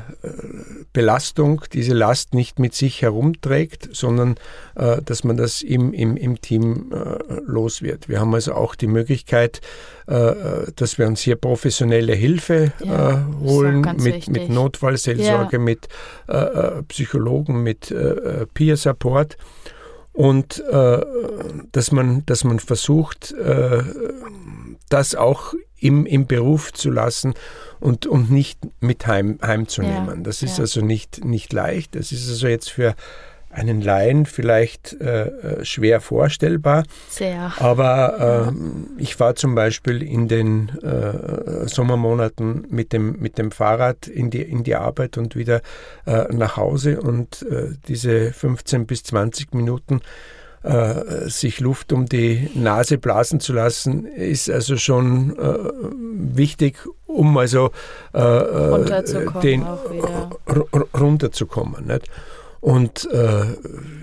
Belastung, 0.94 1.64
diese 1.74 1.94
Last 1.94 2.34
nicht 2.34 2.60
mit 2.60 2.74
sich 2.74 3.02
herumträgt, 3.02 3.90
sondern 3.92 4.36
äh, 4.76 5.02
dass 5.02 5.24
man 5.24 5.38
das 5.38 5.62
im, 5.62 5.94
im, 5.94 6.16
im 6.16 6.40
Team 6.40 6.92
äh, 6.94 7.42
los 7.46 7.82
wird. 7.82 8.08
Wir 8.08 8.20
haben 8.22 8.34
also 8.34 8.54
auch 8.54 8.76
die 8.76 8.88
Möglichkeit, 8.88 9.62
dass 10.08 10.98
wir 10.98 11.06
uns 11.06 11.22
hier 11.22 11.36
professionelle 11.36 12.14
Hilfe 12.14 12.72
ja, 12.84 13.28
holen 13.44 13.82
mit, 14.00 14.28
mit 14.28 14.50
Notfallseelsorge, 14.50 15.58
ja. 15.58 15.62
mit 15.62 15.88
Psychologen, 16.88 17.62
mit 17.62 17.94
Peer 18.56 18.76
Support 18.76 19.38
und 20.20 20.64
äh, 20.68 21.06
dass, 21.72 21.92
man, 21.92 22.26
dass 22.26 22.44
man 22.44 22.60
versucht, 22.60 23.32
äh, 23.34 23.84
das 24.90 25.16
auch 25.16 25.54
im, 25.82 26.06
im 26.06 26.28
Beruf 26.28 26.74
zu 26.74 26.90
lassen 26.90 27.34
und, 27.80 28.06
und 28.06 28.32
nicht 28.32 28.60
mit 28.82 29.08
heim, 29.08 29.40
heimzunehmen. 29.42 30.18
Ja, 30.18 30.24
das 30.24 30.44
ist 30.44 30.58
ja. 30.58 30.64
also 30.64 30.82
nicht, 30.82 31.24
nicht 31.24 31.54
leicht. 31.54 31.96
Das 31.96 32.12
ist 32.12 32.30
also 32.30 32.48
jetzt 32.48 32.70
für 32.70 32.96
einen 33.52 33.82
Laien 33.82 34.26
vielleicht 34.26 34.94
äh, 35.02 35.28
äh 35.28 35.66
schwer 35.66 36.02
vorstellbar. 36.02 36.84
Sehr. 37.10 37.52
Aber 37.58 38.52
äh, 38.54 39.02
ich 39.02 39.20
war 39.20 39.36
zum 39.36 39.56
Beispiel 39.56 40.04
in 40.04 40.28
den 40.28 40.70
äh, 40.84 41.68
Sommermonaten 41.68 42.68
mit 42.70 42.94
dem, 42.94 43.20
mit 43.20 43.38
dem 43.38 43.52
Fahrrad 43.52 44.08
in 44.08 44.30
die, 44.30 44.42
in 44.42 44.64
die 44.64 44.76
Arbeit 44.76 45.18
und 45.18 45.36
wieder 45.36 45.62
äh, 46.06 46.26
nach 46.32 46.58
Hause 46.58 47.02
und 47.02 47.42
äh, 47.44 47.70
diese 47.88 48.32
15 48.34 48.86
bis 48.86 49.04
20 49.04 49.54
Minuten 49.54 50.02
äh, 50.64 51.30
sich 51.30 51.60
Luft 51.60 51.94
um 51.94 52.08
die 52.08 52.50
Nase 52.54 52.98
blasen 52.98 53.40
zu 53.40 53.54
lassen, 53.54 54.06
ist 54.06 54.50
also 54.50 54.78
schon 54.78 55.38
äh, 55.38 55.58
wichtig, 56.36 56.78
um 57.06 57.38
also 57.38 57.72
äh, 58.14 58.20
runterzukommen, 58.22 59.42
den, 59.42 59.66
runterzukommen. 60.94 61.88
Nicht? 61.88 62.10
Und 62.62 63.08
äh, 63.12 63.46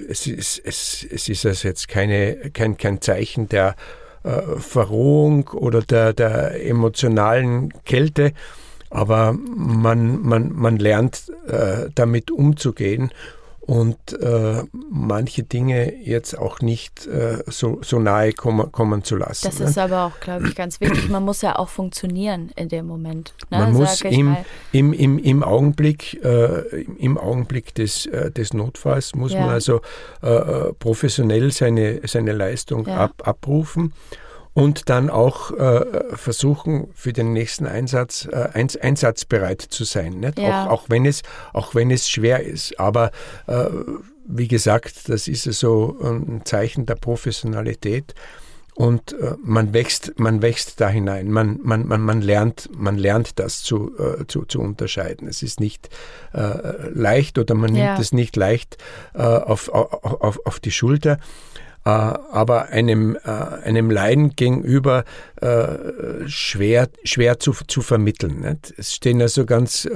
es, 0.08 0.26
ist, 0.26 0.62
es, 0.64 1.06
es 1.10 1.28
ist 1.28 1.44
also 1.44 1.68
jetzt 1.68 1.88
keine, 1.88 2.50
kein, 2.54 2.76
kein 2.78 3.00
Zeichen 3.02 3.48
der 3.48 3.76
äh, 4.22 4.40
Verrohung 4.58 5.48
oder 5.48 5.82
der, 5.82 6.12
der 6.14 6.66
emotionalen 6.66 7.72
Kälte, 7.84 8.32
aber 8.88 9.34
man, 9.34 10.22
man, 10.22 10.52
man 10.52 10.76
lernt 10.78 11.30
äh, 11.48 11.90
damit 11.94 12.30
umzugehen 12.30 13.10
und 13.66 14.12
äh, 14.12 14.62
manche 14.72 15.42
Dinge 15.42 15.92
jetzt 15.96 16.38
auch 16.38 16.60
nicht 16.60 17.06
äh, 17.06 17.42
so, 17.46 17.80
so 17.82 17.98
nahe 17.98 18.32
kommen, 18.32 18.70
kommen 18.70 19.02
zu 19.02 19.16
lassen. 19.16 19.46
Das 19.46 19.58
ne? 19.58 19.66
ist 19.66 19.76
aber 19.76 20.04
auch, 20.04 20.20
glaube 20.20 20.46
ich, 20.46 20.54
ganz 20.54 20.80
wichtig. 20.80 21.08
Man 21.08 21.24
muss 21.24 21.42
ja 21.42 21.58
auch 21.58 21.68
funktionieren 21.68 22.52
in 22.54 22.68
dem 22.68 22.86
Moment. 22.86 23.34
Ne? 23.50 23.58
Man 23.58 23.72
muss 23.72 24.02
im, 24.02 24.36
im, 24.70 24.92
im, 24.92 25.18
im 25.18 25.42
Augenblick, 25.42 26.22
äh, 26.24 26.82
im 26.98 27.18
Augenblick 27.18 27.74
des, 27.74 28.06
äh, 28.06 28.30
des 28.30 28.54
Notfalls 28.54 29.16
muss 29.16 29.32
ja. 29.32 29.40
man 29.40 29.50
also 29.50 29.80
äh, 30.22 30.28
äh, 30.28 30.72
professionell 30.74 31.50
seine, 31.50 32.02
seine 32.04 32.32
Leistung 32.32 32.86
ja. 32.86 32.98
ab, 32.98 33.14
abrufen 33.24 33.92
und 34.56 34.88
dann 34.88 35.10
auch 35.10 35.50
äh, 35.50 36.16
versuchen, 36.16 36.88
für 36.94 37.12
den 37.12 37.34
nächsten 37.34 37.66
Einsatz 37.66 38.26
äh, 38.32 38.48
eins, 38.54 38.74
einsatzbereit 38.74 39.60
zu 39.60 39.84
sein. 39.84 40.20
Nicht? 40.20 40.38
Ja. 40.38 40.64
Auch, 40.64 40.70
auch, 40.70 40.84
wenn 40.88 41.04
es, 41.04 41.20
auch 41.52 41.74
wenn 41.74 41.90
es 41.90 42.08
schwer 42.08 42.42
ist. 42.42 42.80
Aber 42.80 43.10
äh, 43.48 43.66
wie 44.26 44.48
gesagt, 44.48 45.10
das 45.10 45.28
ist 45.28 45.42
so 45.42 45.98
ein 46.02 46.40
Zeichen 46.46 46.86
der 46.86 46.94
Professionalität. 46.94 48.14
Und 48.74 49.12
äh, 49.20 49.34
man 49.42 49.74
wächst, 49.74 50.18
man 50.18 50.40
wächst 50.40 50.80
da 50.80 50.88
hinein. 50.88 51.30
Man, 51.30 51.60
man, 51.62 51.86
man, 51.86 52.00
man, 52.00 52.22
lernt, 52.22 52.70
man 52.74 52.96
lernt 52.96 53.38
das 53.38 53.62
zu, 53.62 53.92
äh, 53.98 54.26
zu, 54.26 54.46
zu 54.46 54.62
unterscheiden. 54.62 55.28
Es 55.28 55.42
ist 55.42 55.60
nicht 55.60 55.90
äh, 56.32 56.88
leicht 56.94 57.36
oder 57.36 57.54
man 57.54 57.76
ja. 57.76 57.88
nimmt 57.88 57.98
es 58.00 58.12
nicht 58.12 58.36
leicht 58.36 58.78
auf, 59.12 59.68
auf, 59.68 60.02
auf, 60.02 60.46
auf 60.46 60.60
die 60.60 60.72
Schulter. 60.72 61.18
Äh, 61.86 61.88
aber 61.88 62.70
einem, 62.70 63.16
äh, 63.24 63.30
einem 63.30 63.92
Laien 63.92 64.34
gegenüber 64.34 65.04
äh, 65.40 66.26
schwer, 66.26 66.88
schwer 67.04 67.38
zu, 67.38 67.52
zu 67.68 67.80
vermitteln. 67.80 68.40
Nicht? 68.40 68.74
Es 68.76 68.92
stehen 68.92 69.22
also 69.22 69.46
ganz, 69.46 69.88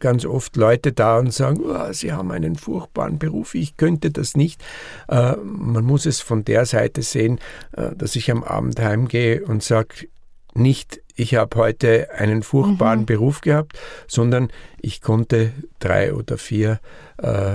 ganz 0.00 0.26
oft 0.26 0.56
Leute 0.56 0.92
da 0.92 1.18
und 1.18 1.32
sagen, 1.32 1.60
oh, 1.64 1.92
sie 1.92 2.12
haben 2.12 2.30
einen 2.30 2.56
furchtbaren 2.56 3.18
Beruf, 3.18 3.54
ich 3.54 3.76
könnte 3.76 4.10
das 4.10 4.36
nicht. 4.36 4.62
Man 5.08 5.84
muss 5.84 6.06
es 6.06 6.20
von 6.20 6.44
der 6.44 6.66
Seite 6.66 7.02
sehen, 7.02 7.38
dass 7.72 8.16
ich 8.16 8.30
am 8.30 8.42
Abend 8.42 8.80
heimgehe 8.80 9.44
und 9.44 9.62
sage, 9.62 10.08
nicht, 10.54 11.00
ich 11.16 11.36
habe 11.36 11.56
heute 11.56 12.08
einen 12.16 12.42
furchtbaren 12.42 13.00
mhm. 13.00 13.06
Beruf 13.06 13.40
gehabt, 13.40 13.78
sondern 14.08 14.48
ich 14.80 15.00
konnte 15.00 15.52
drei 15.78 16.12
oder 16.12 16.38
vier 16.38 16.80
äh, 17.22 17.52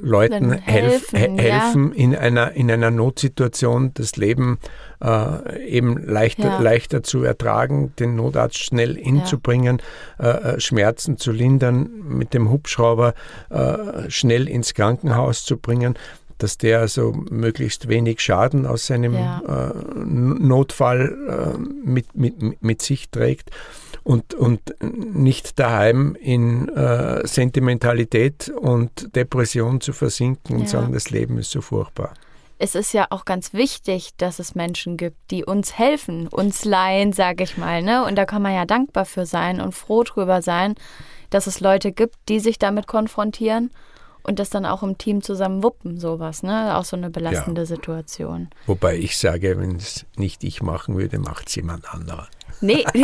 Leuten 0.00 0.52
helfen, 0.52 1.16
helf, 1.16 1.40
helfen 1.40 1.92
ja. 1.94 2.02
in, 2.02 2.16
einer, 2.16 2.52
in 2.52 2.70
einer 2.70 2.90
Notsituation, 2.90 3.92
das 3.94 4.16
Leben 4.16 4.58
äh, 5.02 5.68
eben 5.68 6.04
leichter, 6.04 6.48
ja. 6.48 6.58
leichter 6.58 7.02
zu 7.04 7.22
ertragen, 7.22 7.92
den 7.98 8.16
Notarzt 8.16 8.58
schnell 8.58 8.96
hinzubringen, 8.96 9.80
ja. 10.18 10.30
Äh, 10.30 10.54
äh, 10.56 10.60
Schmerzen 10.60 11.16
zu 11.16 11.30
lindern, 11.30 11.88
mit 12.02 12.34
dem 12.34 12.50
Hubschrauber 12.50 13.14
äh, 13.50 14.10
schnell 14.10 14.48
ins 14.48 14.74
Krankenhaus 14.74 15.44
zu 15.44 15.56
bringen 15.56 15.96
dass 16.38 16.58
der 16.58 16.80
also 16.80 17.12
möglichst 17.30 17.88
wenig 17.88 18.20
Schaden 18.20 18.66
aus 18.66 18.86
seinem 18.86 19.14
ja. 19.14 19.40
äh, 19.46 19.72
Notfall 19.94 21.54
äh, 21.56 21.58
mit, 21.58 22.14
mit, 22.14 22.62
mit 22.62 22.82
sich 22.82 23.10
trägt 23.10 23.50
und, 24.02 24.34
und 24.34 24.74
nicht 24.80 25.58
daheim 25.58 26.16
in 26.20 26.68
äh, 26.68 27.26
Sentimentalität 27.26 28.48
und 28.48 29.14
Depression 29.16 29.80
zu 29.80 29.92
versinken 29.92 30.56
und 30.56 30.62
ja. 30.62 30.68
sagen, 30.68 30.92
das 30.92 31.10
Leben 31.10 31.38
ist 31.38 31.50
so 31.50 31.60
furchtbar. 31.60 32.14
Es 32.58 32.74
ist 32.74 32.94
ja 32.94 33.06
auch 33.10 33.26
ganz 33.26 33.52
wichtig, 33.52 34.10
dass 34.16 34.38
es 34.38 34.54
Menschen 34.54 34.96
gibt, 34.96 35.30
die 35.30 35.44
uns 35.44 35.76
helfen, 35.76 36.26
uns 36.28 36.64
leihen, 36.64 37.12
sage 37.12 37.44
ich 37.44 37.58
mal. 37.58 37.82
Ne? 37.82 38.04
Und 38.04 38.16
da 38.16 38.24
kann 38.24 38.40
man 38.40 38.54
ja 38.54 38.64
dankbar 38.64 39.04
für 39.04 39.26
sein 39.26 39.60
und 39.60 39.74
froh 39.74 40.04
drüber 40.04 40.40
sein, 40.40 40.74
dass 41.28 41.46
es 41.46 41.60
Leute 41.60 41.92
gibt, 41.92 42.16
die 42.28 42.40
sich 42.40 42.58
damit 42.58 42.86
konfrontieren 42.86 43.70
und 44.26 44.38
das 44.38 44.50
dann 44.50 44.66
auch 44.66 44.82
im 44.82 44.98
Team 44.98 45.22
zusammen 45.22 45.62
wuppen, 45.62 45.98
sowas, 45.98 46.42
ne? 46.42 46.76
Auch 46.76 46.84
so 46.84 46.96
eine 46.96 47.10
belastende 47.10 47.62
ja. 47.62 47.66
Situation. 47.66 48.50
Wobei 48.66 48.96
ich 48.96 49.16
sage, 49.16 49.58
wenn 49.58 49.76
es 49.76 50.04
nicht 50.16 50.42
ich 50.42 50.62
machen 50.62 50.96
würde, 50.96 51.18
macht 51.18 51.48
es 51.48 51.54
jemand 51.54 51.92
anderer. 51.92 52.28
Nee, 52.60 52.84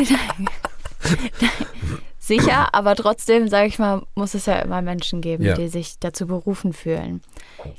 sicher, 2.18 2.74
aber 2.74 2.96
trotzdem, 2.96 3.48
sage 3.48 3.68
ich 3.68 3.78
mal, 3.78 4.02
muss 4.14 4.34
es 4.34 4.46
ja 4.46 4.58
immer 4.60 4.82
Menschen 4.82 5.20
geben, 5.20 5.44
ja. 5.44 5.54
die 5.54 5.68
sich 5.68 5.98
dazu 6.00 6.26
berufen 6.26 6.72
fühlen. 6.72 7.22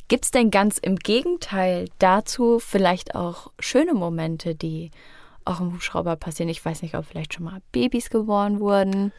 Gibt 0.07 0.25
es 0.25 0.31
denn 0.31 0.51
ganz 0.51 0.77
im 0.77 0.95
Gegenteil 0.95 1.89
dazu 1.99 2.59
vielleicht 2.59 3.15
auch 3.15 3.51
schöne 3.59 3.93
Momente, 3.93 4.55
die 4.55 4.91
auch 5.45 5.59
im 5.59 5.73
Hubschrauber 5.73 6.15
passieren? 6.15 6.49
Ich 6.49 6.63
weiß 6.63 6.81
nicht, 6.81 6.95
ob 6.95 7.05
vielleicht 7.05 7.33
schon 7.33 7.45
mal 7.45 7.61
Babys 7.71 8.09
geboren 8.09 8.59
wurden 8.59 9.11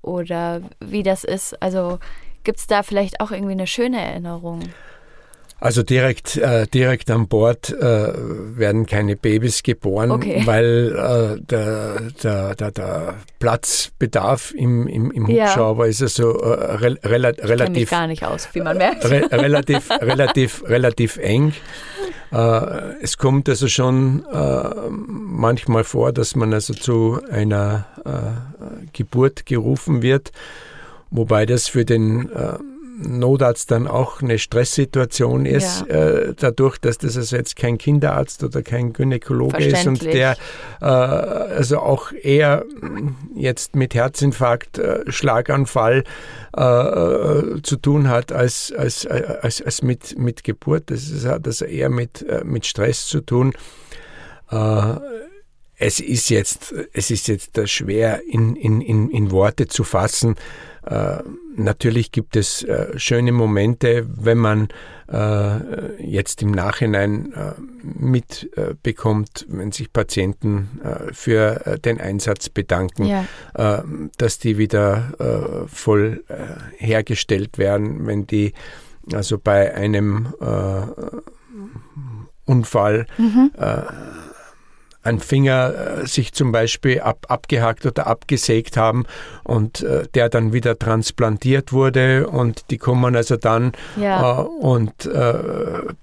oder 0.00 0.62
wie 0.80 1.02
das 1.02 1.24
ist. 1.24 1.60
Also 1.62 1.98
gibt 2.44 2.58
es 2.58 2.66
da 2.66 2.82
vielleicht 2.82 3.20
auch 3.20 3.30
irgendwie 3.30 3.52
eine 3.52 3.66
schöne 3.66 4.00
Erinnerung? 4.00 4.60
Also 5.60 5.82
direkt, 5.82 6.36
äh, 6.36 6.68
direkt 6.68 7.10
an 7.10 7.26
Bord 7.26 7.70
äh, 7.70 8.12
werden 8.14 8.86
keine 8.86 9.16
Babys 9.16 9.64
geboren, 9.64 10.12
okay. 10.12 10.42
weil 10.44 10.94
äh, 10.94 11.40
der, 11.42 12.00
der, 12.22 12.54
der, 12.54 12.70
der 12.70 13.14
Platzbedarf 13.40 14.52
im, 14.54 14.86
im, 14.86 15.10
im 15.10 15.26
Hubschrauber 15.26 15.86
ja. 15.86 15.90
ist 15.90 16.02
also 16.02 16.38
äh, 16.38 16.74
re, 16.76 16.98
rela 17.02 17.30
relativ 17.30 17.90
gar 17.90 18.06
nicht 18.06 18.24
aus, 18.24 18.48
wie 18.52 18.60
man 18.60 18.78
merkt. 18.78 19.04
Re, 19.06 19.28
relativ, 19.32 19.90
relativ, 19.90 20.62
relativ 20.64 21.16
eng. 21.16 21.52
Äh, 22.30 22.36
es 23.02 23.18
kommt 23.18 23.48
also 23.48 23.66
schon 23.66 24.24
äh, 24.32 24.62
manchmal 24.88 25.82
vor, 25.82 26.12
dass 26.12 26.36
man 26.36 26.54
also 26.54 26.72
zu 26.72 27.20
einer 27.30 27.86
Geburt 28.92 29.44
gerufen 29.44 30.02
wird, 30.02 30.32
wobei 31.10 31.46
das 31.46 31.68
für 31.68 31.84
den 31.84 32.30
Notarzt 33.00 33.70
dann 33.70 33.86
auch 33.86 34.22
eine 34.22 34.38
Stresssituation 34.38 35.46
ist, 35.46 35.84
ja. 35.88 35.94
äh, 35.94 36.34
dadurch, 36.36 36.78
dass 36.78 36.98
das 36.98 37.16
also 37.16 37.36
jetzt 37.36 37.54
kein 37.54 37.78
Kinderarzt 37.78 38.42
oder 38.42 38.62
kein 38.62 38.92
Gynäkologe 38.92 39.64
ist 39.64 39.86
und 39.86 40.02
der 40.02 40.36
äh, 40.80 40.84
also 40.84 41.78
auch 41.78 42.12
eher 42.12 42.64
jetzt 43.36 43.76
mit 43.76 43.94
Herzinfarkt, 43.94 44.78
äh, 44.78 45.04
Schlaganfall 45.10 46.02
äh, 46.56 47.62
zu 47.62 47.76
tun 47.80 48.08
hat 48.08 48.32
als, 48.32 48.72
als, 48.76 49.06
als, 49.06 49.62
als 49.62 49.82
mit, 49.82 50.18
mit 50.18 50.42
Geburt. 50.42 50.90
Das 50.90 51.08
ist, 51.08 51.24
hat 51.24 51.46
also 51.46 51.66
eher 51.66 51.90
mit, 51.90 52.22
äh, 52.22 52.42
mit 52.44 52.66
Stress 52.66 53.06
zu 53.06 53.20
tun. 53.20 53.52
Äh, 54.50 54.94
es 55.80 56.00
ist 56.00 56.30
jetzt, 56.30 56.74
es 56.92 57.12
ist 57.12 57.28
jetzt 57.28 57.68
schwer 57.68 58.22
in, 58.28 58.56
in, 58.56 58.80
in, 58.80 59.08
in 59.10 59.30
Worte 59.30 59.68
zu 59.68 59.84
fassen, 59.84 60.34
äh, 60.88 61.18
natürlich 61.54 62.12
gibt 62.12 62.34
es 62.34 62.62
äh, 62.62 62.98
schöne 62.98 63.32
Momente, 63.32 64.06
wenn 64.08 64.38
man 64.38 64.68
äh, 65.12 66.02
jetzt 66.02 66.40
im 66.40 66.50
Nachhinein 66.50 67.32
äh, 67.34 67.52
mitbekommt, 67.82 69.44
wenn 69.48 69.70
sich 69.70 69.92
Patienten 69.92 70.80
äh, 70.82 71.12
für 71.12 71.78
den 71.84 72.00
Einsatz 72.00 72.48
bedanken, 72.48 73.04
ja. 73.04 73.24
dass 74.16 74.38
die 74.38 74.58
wieder 74.58 75.66
voll 75.66 76.24
hergestellt 76.76 77.58
werden, 77.58 78.06
wenn 78.06 78.26
die 78.26 78.52
also 79.12 79.38
bei 79.38 79.74
einem 79.74 80.32
Unfall 82.44 83.06
mhm 83.18 83.50
ein 85.08 85.20
Finger 85.20 86.02
äh, 86.02 86.06
sich 86.06 86.32
zum 86.32 86.52
Beispiel 86.52 87.00
ab, 87.00 87.26
abgehackt 87.28 87.86
oder 87.86 88.06
abgesägt 88.06 88.76
haben 88.76 89.06
und 89.44 89.82
äh, 89.82 90.06
der 90.14 90.28
dann 90.28 90.52
wieder 90.52 90.78
transplantiert 90.78 91.72
wurde 91.72 92.28
und 92.28 92.70
die 92.70 92.78
kommen 92.78 93.16
also 93.16 93.36
dann 93.36 93.72
ja. 93.96 94.40
äh, 94.40 94.44
und 94.44 95.06
äh, 95.06 95.34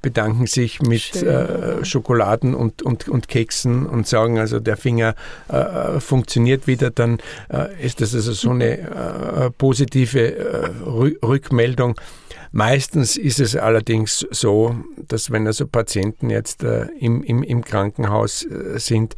bedanken 0.01 0.47
sich 0.47 0.81
mit 0.81 1.21
äh, 1.21 1.85
Schokoladen 1.85 2.55
und, 2.55 2.81
und, 2.81 3.07
und 3.07 3.27
Keksen 3.27 3.85
und 3.85 4.07
sagen 4.07 4.39
also 4.39 4.59
der 4.59 4.77
Finger 4.77 5.15
funktioniert 5.99 6.67
wieder, 6.67 6.89
dann 6.89 7.19
ist 7.81 8.01
das 8.01 8.13
also 8.15 8.33
so 8.33 8.49
eine 8.49 9.51
positive 9.57 10.73
Rückmeldung. 10.85 11.95
Meistens 12.55 13.17
ist 13.17 13.41
es 13.41 13.57
allerdings 13.57 14.25
so, 14.31 14.77
dass 15.09 15.29
wenn 15.29 15.45
also 15.45 15.67
Patienten 15.67 16.29
jetzt 16.29 16.63
äh, 16.63 16.85
im, 17.01 17.21
im, 17.21 17.43
im 17.43 17.65
Krankenhaus 17.65 18.45
äh, 18.45 18.79
sind, 18.79 19.15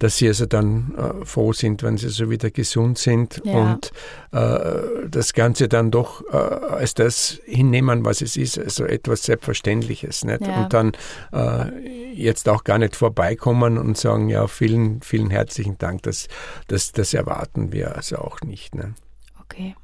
dass 0.00 0.18
sie 0.18 0.28
also 0.28 0.44
dann 0.44 0.94
äh, 0.94 1.24
froh 1.24 1.54
sind, 1.54 1.82
wenn 1.82 1.96
sie 1.96 2.10
so 2.10 2.28
wieder 2.28 2.50
gesund 2.50 2.98
sind 2.98 3.40
ja. 3.42 3.54
und 3.54 3.90
äh, 4.32 5.08
das 5.08 5.32
Ganze 5.32 5.66
dann 5.66 5.90
doch 5.90 6.22
äh, 6.30 6.36
als 6.36 6.92
das 6.92 7.40
hinnehmen, 7.46 8.04
was 8.04 8.20
es 8.20 8.36
ist, 8.36 8.58
also 8.58 8.84
etwas 8.84 9.22
Selbstverständliches. 9.22 10.26
Nicht? 10.26 10.46
Ja. 10.46 10.64
Und 10.64 10.74
dann 10.74 10.92
äh, 11.32 12.12
jetzt 12.12 12.50
auch 12.50 12.64
gar 12.64 12.76
nicht 12.76 12.96
vorbeikommen 12.96 13.78
und 13.78 13.96
sagen, 13.96 14.28
ja, 14.28 14.46
vielen, 14.46 15.00
vielen 15.00 15.30
herzlichen 15.30 15.78
Dank, 15.78 16.02
das, 16.02 16.28
das, 16.68 16.92
das 16.92 17.14
erwarten 17.14 17.72
wir 17.72 17.96
also 17.96 18.18
auch 18.18 18.42
nicht. 18.42 18.74
Ne? 18.74 18.94
Okay. 19.40 19.74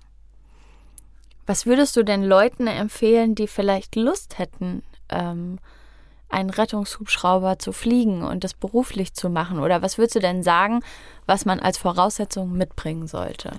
Was 1.50 1.66
würdest 1.66 1.96
du 1.96 2.04
denn 2.04 2.22
Leuten 2.22 2.68
empfehlen, 2.68 3.34
die 3.34 3.48
vielleicht 3.48 3.96
Lust 3.96 4.38
hätten, 4.38 4.84
ähm, 5.08 5.58
einen 6.28 6.50
Rettungshubschrauber 6.50 7.58
zu 7.58 7.72
fliegen 7.72 8.22
und 8.22 8.44
das 8.44 8.54
beruflich 8.54 9.14
zu 9.14 9.28
machen? 9.28 9.58
Oder 9.58 9.82
was 9.82 9.98
würdest 9.98 10.14
du 10.14 10.20
denn 10.20 10.44
sagen, 10.44 10.78
was 11.26 11.46
man 11.46 11.58
als 11.58 11.76
Voraussetzung 11.76 12.52
mitbringen 12.52 13.08
sollte? 13.08 13.50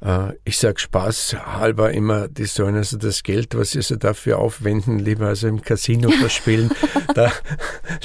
Äh, 0.00 0.34
ich 0.44 0.56
sage 0.56 0.78
Spaß 0.78 1.34
halber 1.46 1.90
immer, 1.90 2.28
die 2.28 2.44
sollen 2.44 2.76
also 2.76 2.96
das 2.96 3.24
Geld, 3.24 3.56
was 3.56 3.72
sie 3.72 3.82
so 3.82 3.96
dafür 3.96 4.38
aufwenden, 4.38 5.00
lieber 5.00 5.26
also 5.26 5.48
im 5.48 5.62
Casino 5.62 6.10
verspielen. 6.20 6.70
da, 7.12 7.32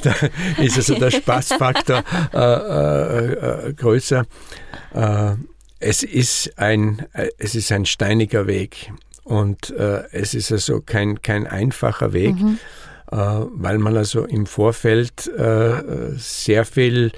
da, 0.02 0.16
ist 0.58 0.78
also 0.78 0.96
der 0.96 1.12
Spaßfaktor 1.12 2.04
äh, 2.34 2.40
äh, 2.40 3.68
äh 3.68 3.74
größer. 3.76 4.26
Äh, 4.96 5.36
es 5.80 6.04
ist 6.04 6.58
ein, 6.58 7.06
äh, 7.14 7.30
es 7.38 7.56
ist 7.56 7.72
ein 7.72 7.86
steiniger 7.86 8.48
Weg 8.48 8.92
und 9.24 9.72
äh, 9.72 10.04
es 10.12 10.34
ist 10.34 10.52
also 10.52 10.82
kein, 10.82 11.22
kein 11.22 11.48
einfacher 11.48 12.14
Weg, 12.14 12.36
mhm. 12.36 12.60
äh, 13.12 13.18
weil 13.18 13.78
man 13.78 13.98
also 13.98 14.26
im 14.26 14.46
Vorfeld 14.46 15.28
äh, 15.28 16.14
sehr 16.16 16.66
viel 16.66 17.12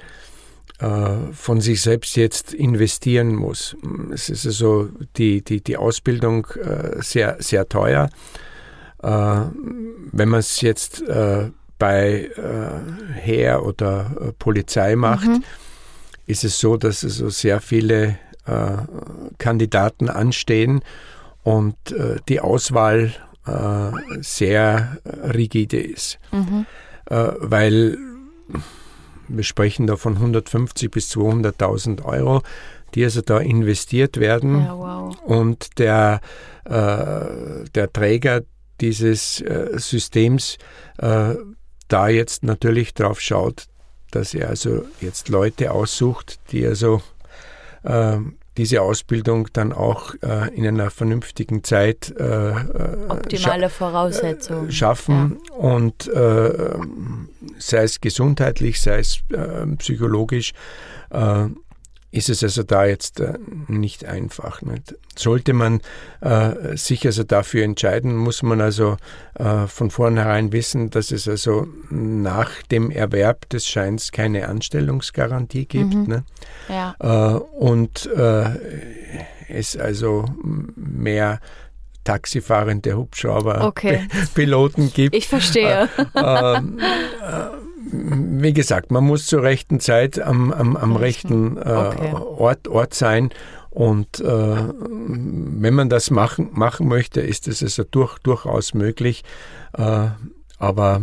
äh, 0.80 1.10
von 1.32 1.60
sich 1.60 1.82
selbst 1.82 2.16
jetzt 2.16 2.54
investieren 2.54 3.34
muss. 3.34 3.76
Es 4.12 4.28
ist 4.28 4.46
also 4.46 4.88
die, 5.16 5.42
die, 5.42 5.60
die 5.60 5.76
Ausbildung 5.76 6.46
äh, 6.62 7.02
sehr, 7.02 7.36
sehr 7.40 7.68
teuer. 7.68 8.10
wenn 9.00 10.28
man 10.28 10.40
es 10.40 10.60
jetzt 10.60 11.04
bei 11.78 12.30
Heer 13.14 13.64
oder 13.64 14.34
Polizei 14.40 14.96
macht, 14.96 15.28
mhm. 15.28 15.44
ist 16.26 16.42
es 16.42 16.58
so, 16.58 16.76
dass 16.76 17.04
also 17.04 17.28
sehr 17.28 17.60
viele 17.60 18.18
Kandidaten 19.38 20.08
anstehen 20.08 20.82
und 21.42 21.76
äh, 21.92 22.16
die 22.28 22.40
Auswahl 22.40 23.12
äh, 23.46 24.20
sehr 24.20 24.98
rigide 25.04 25.80
ist. 25.80 26.18
Mhm. 26.30 26.66
weil 27.10 27.96
wir 29.28 29.44
sprechen 29.44 29.86
da 29.86 29.96
von 29.96 30.16
150 30.16 30.90
bis 30.90 31.10
200.000 31.10 32.04
Euro, 32.04 32.42
die 32.94 33.04
also 33.04 33.22
da 33.22 33.38
investiert 33.38 34.18
werden. 34.18 34.62
Ja, 34.62 34.76
wow. 34.76 35.18
Und 35.24 35.78
der, 35.78 36.20
der 36.66 37.92
Träger 37.94 38.42
dieses 38.80 39.42
Systems 39.72 40.58
da 40.98 42.08
jetzt 42.08 42.42
natürlich 42.42 42.92
drauf 42.92 43.20
schaut, 43.22 43.64
dass 44.10 44.34
er 44.34 44.50
also 44.50 44.84
jetzt 45.00 45.30
Leute 45.30 45.72
aussucht, 45.72 46.40
die 46.52 46.66
also 46.66 47.00
diese 48.58 48.82
Ausbildung 48.82 49.48
dann 49.52 49.72
auch 49.72 50.14
äh, 50.22 50.54
in 50.54 50.66
einer 50.66 50.90
vernünftigen 50.90 51.64
Zeit 51.64 52.12
äh, 52.18 52.50
äh 52.50 52.54
optimale 53.08 53.70
Voraussetzungen 53.70 54.70
schaffen 54.72 55.38
ja. 55.48 55.54
und 55.54 56.08
äh, 56.08 56.76
sei 57.58 57.82
es 57.84 58.00
gesundheitlich, 58.00 58.80
sei 58.80 58.98
es 58.98 59.20
äh, 59.32 59.66
psychologisch 59.76 60.52
ist 62.10 62.30
es 62.30 62.42
also 62.42 62.62
da 62.62 62.86
jetzt 62.86 63.20
äh, 63.20 63.34
nicht 63.66 64.04
einfach. 64.06 64.62
Nicht? 64.62 64.96
Sollte 65.14 65.52
man 65.52 65.80
äh, 66.20 66.76
sich 66.76 67.04
also 67.04 67.22
dafür 67.22 67.64
entscheiden, 67.64 68.16
muss 68.16 68.42
man 68.42 68.60
also 68.60 68.96
äh, 69.34 69.66
von 69.66 69.90
vornherein 69.90 70.52
wissen, 70.52 70.90
dass 70.90 71.10
es 71.10 71.28
also 71.28 71.66
nach 71.90 72.62
dem 72.70 72.90
Erwerb 72.90 73.48
des 73.50 73.66
Scheins 73.66 74.10
keine 74.10 74.48
Anstellungsgarantie 74.48 75.66
gibt. 75.66 75.94
Mhm. 75.94 76.04
Ne? 76.04 76.24
Ja. 76.68 76.94
Äh, 76.98 77.38
und 77.38 78.06
äh, 78.06 78.50
es 79.48 79.76
also 79.76 80.24
mehr 80.76 81.40
taxifahrende 82.04 82.96
Hubschrauberpiloten 82.96 84.84
okay. 84.86 84.92
gibt. 84.94 85.14
Ich 85.14 85.28
verstehe. 85.28 85.90
Wie 87.90 88.52
gesagt, 88.52 88.90
man 88.90 89.04
muss 89.04 89.26
zur 89.26 89.42
rechten 89.42 89.80
Zeit 89.80 90.20
am, 90.20 90.52
am, 90.52 90.76
am 90.76 90.96
rechten 90.96 91.56
äh, 91.56 91.60
okay. 91.60 92.12
Ort, 92.14 92.68
Ort 92.68 92.94
sein 92.94 93.30
Und 93.70 94.20
äh, 94.20 94.24
wenn 94.26 95.74
man 95.74 95.88
das 95.88 96.10
machen, 96.10 96.50
machen 96.52 96.88
möchte, 96.88 97.20
ist 97.20 97.46
es 97.46 97.62
also 97.62 97.84
durch, 97.84 98.18
durchaus 98.18 98.74
möglich. 98.74 99.24
Äh, 99.74 100.08
aber 100.58 101.00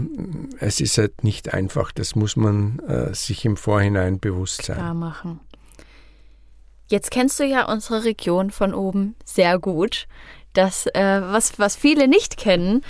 es 0.59 0.81
ist 0.81 0.97
halt 0.97 1.23
nicht 1.23 1.53
einfach. 1.53 1.91
Das 1.91 2.15
muss 2.15 2.35
man 2.35 2.79
äh, 2.79 3.13
sich 3.13 3.45
im 3.45 3.55
Vorhinein 3.55 4.19
bewusst 4.19 4.63
sein. 4.63 4.75
Klar 4.75 4.93
machen. 4.93 5.39
Jetzt 6.87 7.09
kennst 7.11 7.39
du 7.39 7.45
ja 7.45 7.71
unsere 7.71 8.03
Region 8.03 8.51
von 8.51 8.73
oben 8.73 9.15
sehr 9.23 9.57
gut. 9.57 10.07
Das, 10.53 10.85
äh, 10.87 11.21
was, 11.21 11.57
was 11.57 11.75
viele 11.75 12.07
nicht 12.07 12.37
kennen. 12.37 12.81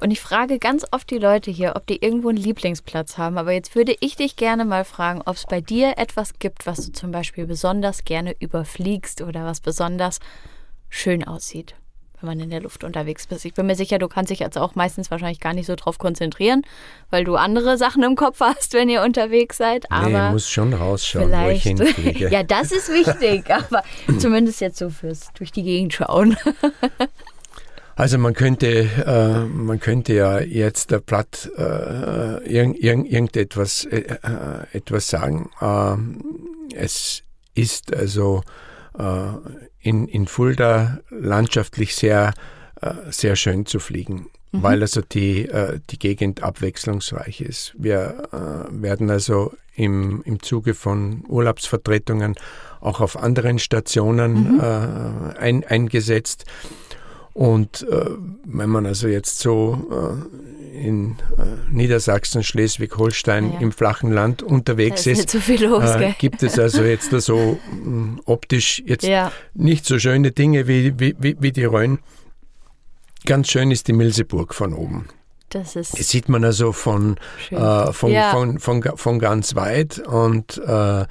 Und 0.00 0.10
ich 0.10 0.20
frage 0.20 0.58
ganz 0.58 0.84
oft 0.90 1.10
die 1.10 1.18
Leute 1.18 1.50
hier, 1.50 1.74
ob 1.76 1.86
die 1.86 2.02
irgendwo 2.02 2.28
einen 2.28 2.38
Lieblingsplatz 2.38 3.18
haben. 3.18 3.38
Aber 3.38 3.52
jetzt 3.52 3.74
würde 3.74 3.96
ich 4.00 4.16
dich 4.16 4.36
gerne 4.36 4.64
mal 4.64 4.84
fragen, 4.84 5.22
ob 5.24 5.36
es 5.36 5.46
bei 5.46 5.60
dir 5.60 5.94
etwas 5.96 6.38
gibt, 6.38 6.66
was 6.66 6.86
du 6.86 6.92
zum 6.92 7.10
Beispiel 7.10 7.46
besonders 7.46 8.04
gerne 8.04 8.34
überfliegst 8.38 9.22
oder 9.22 9.44
was 9.44 9.60
besonders 9.60 10.20
schön 10.88 11.24
aussieht 11.24 11.74
wenn 12.24 12.38
man 12.38 12.44
in 12.44 12.50
der 12.50 12.62
Luft 12.62 12.84
unterwegs 12.84 13.26
bist. 13.26 13.44
Ich 13.44 13.54
bin 13.54 13.66
mir 13.66 13.76
sicher, 13.76 13.98
du 13.98 14.08
kannst 14.08 14.30
dich 14.30 14.38
jetzt 14.38 14.56
auch 14.56 14.74
meistens 14.74 15.10
wahrscheinlich 15.10 15.40
gar 15.40 15.52
nicht 15.52 15.66
so 15.66 15.74
drauf 15.76 15.98
konzentrieren, 15.98 16.62
weil 17.10 17.24
du 17.24 17.36
andere 17.36 17.76
Sachen 17.84 18.02
im 18.02 18.16
Kopf 18.16 18.40
hast, 18.40 18.72
wenn 18.72 18.88
ihr 18.88 19.02
unterwegs 19.02 19.58
seid. 19.58 19.90
Aber 19.90 20.08
nee, 20.08 20.32
muss 20.32 20.48
schon 20.48 20.72
rausschauen, 20.72 21.30
wo 21.30 21.48
ich 21.48 21.62
hinfliege. 21.62 22.28
ja, 22.30 22.42
das 22.42 22.72
ist 22.72 22.88
wichtig, 22.88 23.50
aber 23.50 23.82
zumindest 24.18 24.60
jetzt 24.60 24.78
so 24.78 24.90
fürs 24.90 25.32
durch 25.34 25.52
die 25.52 25.62
Gegend 25.62 25.92
schauen. 25.92 26.36
Also 27.96 28.18
man 28.18 28.34
könnte, 28.34 28.88
äh, 29.06 29.44
man 29.44 29.78
könnte 29.78 30.14
ja 30.14 30.40
jetzt 30.40 30.90
der 30.90 30.98
Platt 30.98 31.50
äh, 31.56 32.44
irgend, 32.44 32.78
irgend, 32.78 33.06
irgendetwas 33.06 33.84
äh, 33.84 33.98
äh 34.00 34.76
etwas 34.76 35.08
sagen. 35.08 35.50
Äh, 35.60 36.76
es 36.76 37.22
ist 37.54 37.94
also 37.94 38.42
äh, 38.98 39.28
in, 39.80 40.08
in 40.08 40.26
Fulda 40.26 40.98
landschaftlich 41.10 41.94
sehr, 41.94 42.34
äh, 42.80 42.92
sehr 43.10 43.36
schön 43.36 43.64
zu 43.66 43.78
fliegen, 43.78 44.26
mhm. 44.50 44.62
weil 44.62 44.82
also 44.82 45.00
die, 45.00 45.48
äh, 45.48 45.78
die 45.90 45.98
Gegend 45.98 46.42
abwechslungsreich 46.42 47.40
ist. 47.40 47.74
Wir 47.78 48.28
werden 48.70 49.10
also 49.10 49.52
im, 49.76 50.22
im 50.24 50.42
Zuge 50.42 50.74
von 50.74 51.24
Urlaubsvertretungen 51.28 52.34
auch 52.80 53.00
auf 53.00 53.16
anderen 53.16 53.58
Stationen 53.58 54.54
mhm. 54.54 54.60
ein, 55.38 55.64
eingesetzt. 55.64 56.44
Und 57.34 57.84
äh, 57.90 58.10
wenn 58.44 58.70
man 58.70 58.86
also 58.86 59.08
jetzt 59.08 59.40
so 59.40 59.88
äh, 59.90 60.86
in 60.86 61.16
äh, 61.36 61.42
Niedersachsen, 61.68 62.44
Schleswig-Holstein 62.44 63.54
ja. 63.54 63.58
im 63.58 63.72
flachen 63.72 64.12
Land 64.12 64.44
unterwegs 64.44 65.04
ist, 65.06 65.34
ist 65.34 65.44
so 65.44 65.66
los, 65.66 65.90
äh, 65.96 66.14
gibt 66.16 66.44
es 66.44 66.60
also 66.60 66.84
jetzt 66.84 67.12
da 67.12 67.20
so 67.20 67.58
mh, 67.72 68.20
optisch 68.26 68.84
jetzt 68.86 69.04
ja. 69.04 69.32
nicht 69.52 69.84
so 69.84 69.98
schöne 69.98 70.30
Dinge 70.30 70.68
wie, 70.68 70.98
wie, 71.00 71.16
wie, 71.18 71.36
wie 71.40 71.50
die 71.50 71.64
Rhön. 71.64 71.98
Ganz 73.26 73.48
schön 73.50 73.72
ist 73.72 73.88
die 73.88 73.94
Milseburg 73.94 74.54
von 74.54 74.72
oben. 74.72 75.08
Das 75.48 75.74
ist 75.74 75.98
das 75.98 76.08
sieht 76.08 76.28
man 76.28 76.44
also 76.44 76.70
von, 76.70 77.16
äh, 77.50 77.92
von, 77.92 78.12
ja. 78.12 78.30
von, 78.30 78.60
von, 78.60 78.82
von, 78.82 78.96
von, 78.96 79.18
ganz 79.18 79.56
weit 79.56 79.98
und 79.98 80.58
äh, 80.58 81.04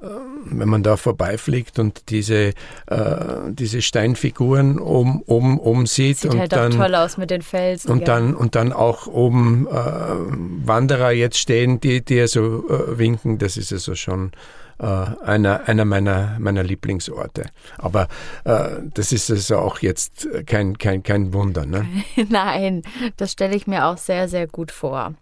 wenn 0.00 0.68
man 0.68 0.82
da 0.82 0.96
vorbeifliegt 0.96 1.78
und 1.78 2.08
diese, 2.10 2.52
äh, 2.86 3.04
diese 3.48 3.82
Steinfiguren 3.82 4.78
oben, 4.78 5.22
oben, 5.26 5.58
oben 5.58 5.86
sieht. 5.86 6.18
Sieht 6.18 6.32
und 6.32 6.40
halt 6.40 6.52
dann, 6.52 6.72
auch 6.72 6.76
toll 6.76 6.94
aus 6.94 7.16
mit 7.16 7.30
den 7.30 7.42
Felsen. 7.42 7.90
Und, 7.90 8.06
dann, 8.06 8.34
und 8.34 8.54
dann 8.54 8.72
auch 8.72 9.06
oben 9.06 9.66
äh, 9.66 9.72
Wanderer 9.72 11.10
jetzt 11.10 11.38
stehen, 11.38 11.80
die, 11.80 12.04
die 12.04 12.26
so 12.26 12.68
äh, 12.68 12.98
winken. 12.98 13.38
Das 13.38 13.56
ist 13.56 13.72
also 13.72 13.94
schon 13.94 14.32
äh, 14.78 14.84
einer, 14.84 15.68
einer 15.68 15.84
meiner, 15.84 16.36
meiner 16.38 16.62
Lieblingsorte. 16.62 17.46
Aber 17.76 18.08
äh, 18.44 18.68
das 18.94 19.12
ist 19.12 19.30
also 19.30 19.58
auch 19.58 19.80
jetzt 19.80 20.28
kein, 20.46 20.78
kein, 20.78 21.02
kein 21.02 21.32
Wunder. 21.32 21.66
Ne? 21.66 21.86
Nein, 22.28 22.82
das 23.16 23.32
stelle 23.32 23.56
ich 23.56 23.66
mir 23.66 23.86
auch 23.86 23.98
sehr, 23.98 24.28
sehr 24.28 24.46
gut 24.46 24.70
vor. 24.70 25.14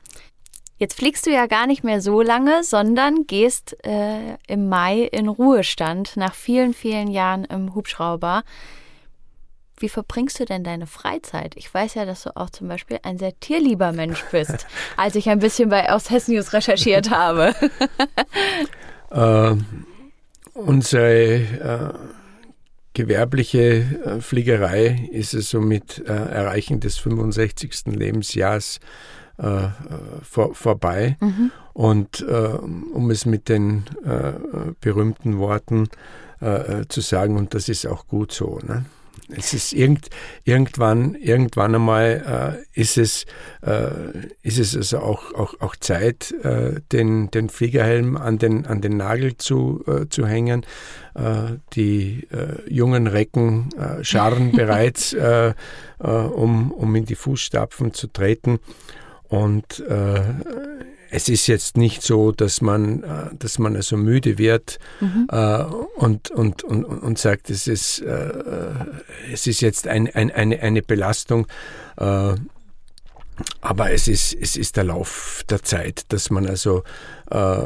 Jetzt 0.78 0.94
fliegst 0.94 1.26
du 1.26 1.30
ja 1.30 1.46
gar 1.46 1.66
nicht 1.66 1.84
mehr 1.84 2.02
so 2.02 2.20
lange, 2.20 2.62
sondern 2.62 3.26
gehst 3.26 3.76
äh, 3.86 4.36
im 4.46 4.68
Mai 4.68 5.02
in 5.02 5.28
Ruhestand 5.28 6.16
nach 6.16 6.34
vielen, 6.34 6.74
vielen 6.74 7.08
Jahren 7.08 7.44
im 7.46 7.74
Hubschrauber. 7.74 8.42
Wie 9.78 9.88
verbringst 9.88 10.38
du 10.40 10.44
denn 10.44 10.64
deine 10.64 10.86
Freizeit? 10.86 11.54
Ich 11.56 11.72
weiß 11.72 11.94
ja, 11.94 12.04
dass 12.04 12.22
du 12.22 12.36
auch 12.36 12.50
zum 12.50 12.68
Beispiel 12.68 12.98
ein 13.02 13.18
sehr 13.18 13.38
tierlieber 13.40 13.92
Mensch 13.92 14.22
bist, 14.30 14.66
als 14.96 15.14
ich 15.14 15.28
ein 15.30 15.38
bisschen 15.38 15.70
bei 15.70 15.90
aus 15.90 16.10
Hessen 16.10 16.34
News 16.34 16.52
recherchiert 16.52 17.10
habe. 17.10 17.54
äh, 19.10 19.56
unsere 20.54 21.34
äh, 21.34 21.94
gewerbliche 22.92 23.60
äh, 23.60 24.20
Fliegerei 24.20 25.08
ist 25.12 25.34
es 25.34 25.50
so 25.50 25.60
mit 25.60 26.02
äh, 26.06 26.12
Erreichen 26.12 26.80
des 26.80 26.98
65. 26.98 27.86
Lebensjahres 27.86 28.80
äh, 29.38 29.68
vor, 30.22 30.54
vorbei. 30.54 31.16
Mhm. 31.20 31.50
Und 31.72 32.24
äh, 32.26 32.32
um 32.32 33.10
es 33.10 33.26
mit 33.26 33.48
den 33.48 33.84
äh, 34.04 34.32
berühmten 34.80 35.38
Worten 35.38 35.88
äh, 36.40 36.80
äh, 36.80 36.88
zu 36.88 37.00
sagen, 37.00 37.36
und 37.36 37.54
das 37.54 37.68
ist 37.68 37.86
auch 37.86 38.06
gut 38.08 38.30
so. 38.30 38.58
Ne? 38.62 38.84
Es 39.34 39.54
ist 39.54 39.72
irgend, 39.72 40.10
irgendwann, 40.44 41.14
irgendwann 41.14 41.74
einmal 41.74 42.62
äh, 42.74 42.80
ist 42.80 42.98
es, 42.98 43.24
äh, 43.62 43.88
ist 44.42 44.58
es 44.58 44.76
also 44.76 44.98
auch, 44.98 45.32
auch, 45.32 45.60
auch 45.60 45.76
Zeit, 45.76 46.32
äh, 46.42 46.80
den, 46.92 47.30
den 47.30 47.48
Fliegerhelm 47.48 48.16
an 48.16 48.38
den, 48.38 48.66
an 48.66 48.82
den 48.82 48.98
Nagel 48.98 49.38
zu, 49.38 49.82
äh, 49.86 50.08
zu 50.08 50.26
hängen. 50.26 50.66
Äh, 51.14 51.56
die 51.72 52.28
äh, 52.30 52.70
jungen 52.70 53.06
Recken 53.06 53.70
scharren 54.02 54.52
bereits, 54.56 55.16
um, 55.98 56.70
um 56.70 56.94
in 56.94 57.06
die 57.06 57.14
Fußstapfen 57.14 57.94
zu 57.94 58.08
treten. 58.08 58.58
Und 59.28 59.80
äh, 59.80 60.22
es 61.10 61.28
ist 61.28 61.46
jetzt 61.46 61.76
nicht 61.76 62.02
so, 62.02 62.32
dass 62.32 62.60
man, 62.60 63.02
äh, 63.02 63.30
dass 63.38 63.58
man 63.58 63.76
also 63.76 63.96
müde 63.96 64.38
wird 64.38 64.78
mhm. 65.00 65.28
äh, 65.30 65.62
und, 65.96 66.30
und, 66.30 66.62
und, 66.62 66.84
und 66.84 67.18
sagt, 67.18 67.50
es 67.50 67.66
ist, 67.66 68.00
äh, 68.00 68.32
es 69.32 69.46
ist 69.46 69.60
jetzt 69.60 69.88
ein, 69.88 70.08
ein, 70.14 70.30
eine, 70.30 70.60
eine 70.60 70.82
Belastung. 70.82 71.46
Äh, 71.96 72.34
aber 73.60 73.90
es 73.92 74.08
ist, 74.08 74.34
es 74.34 74.56
ist 74.56 74.76
der 74.76 74.84
Lauf 74.84 75.42
der 75.50 75.62
Zeit, 75.62 76.04
dass 76.08 76.30
man 76.30 76.46
also 76.46 76.84
äh, 77.30 77.64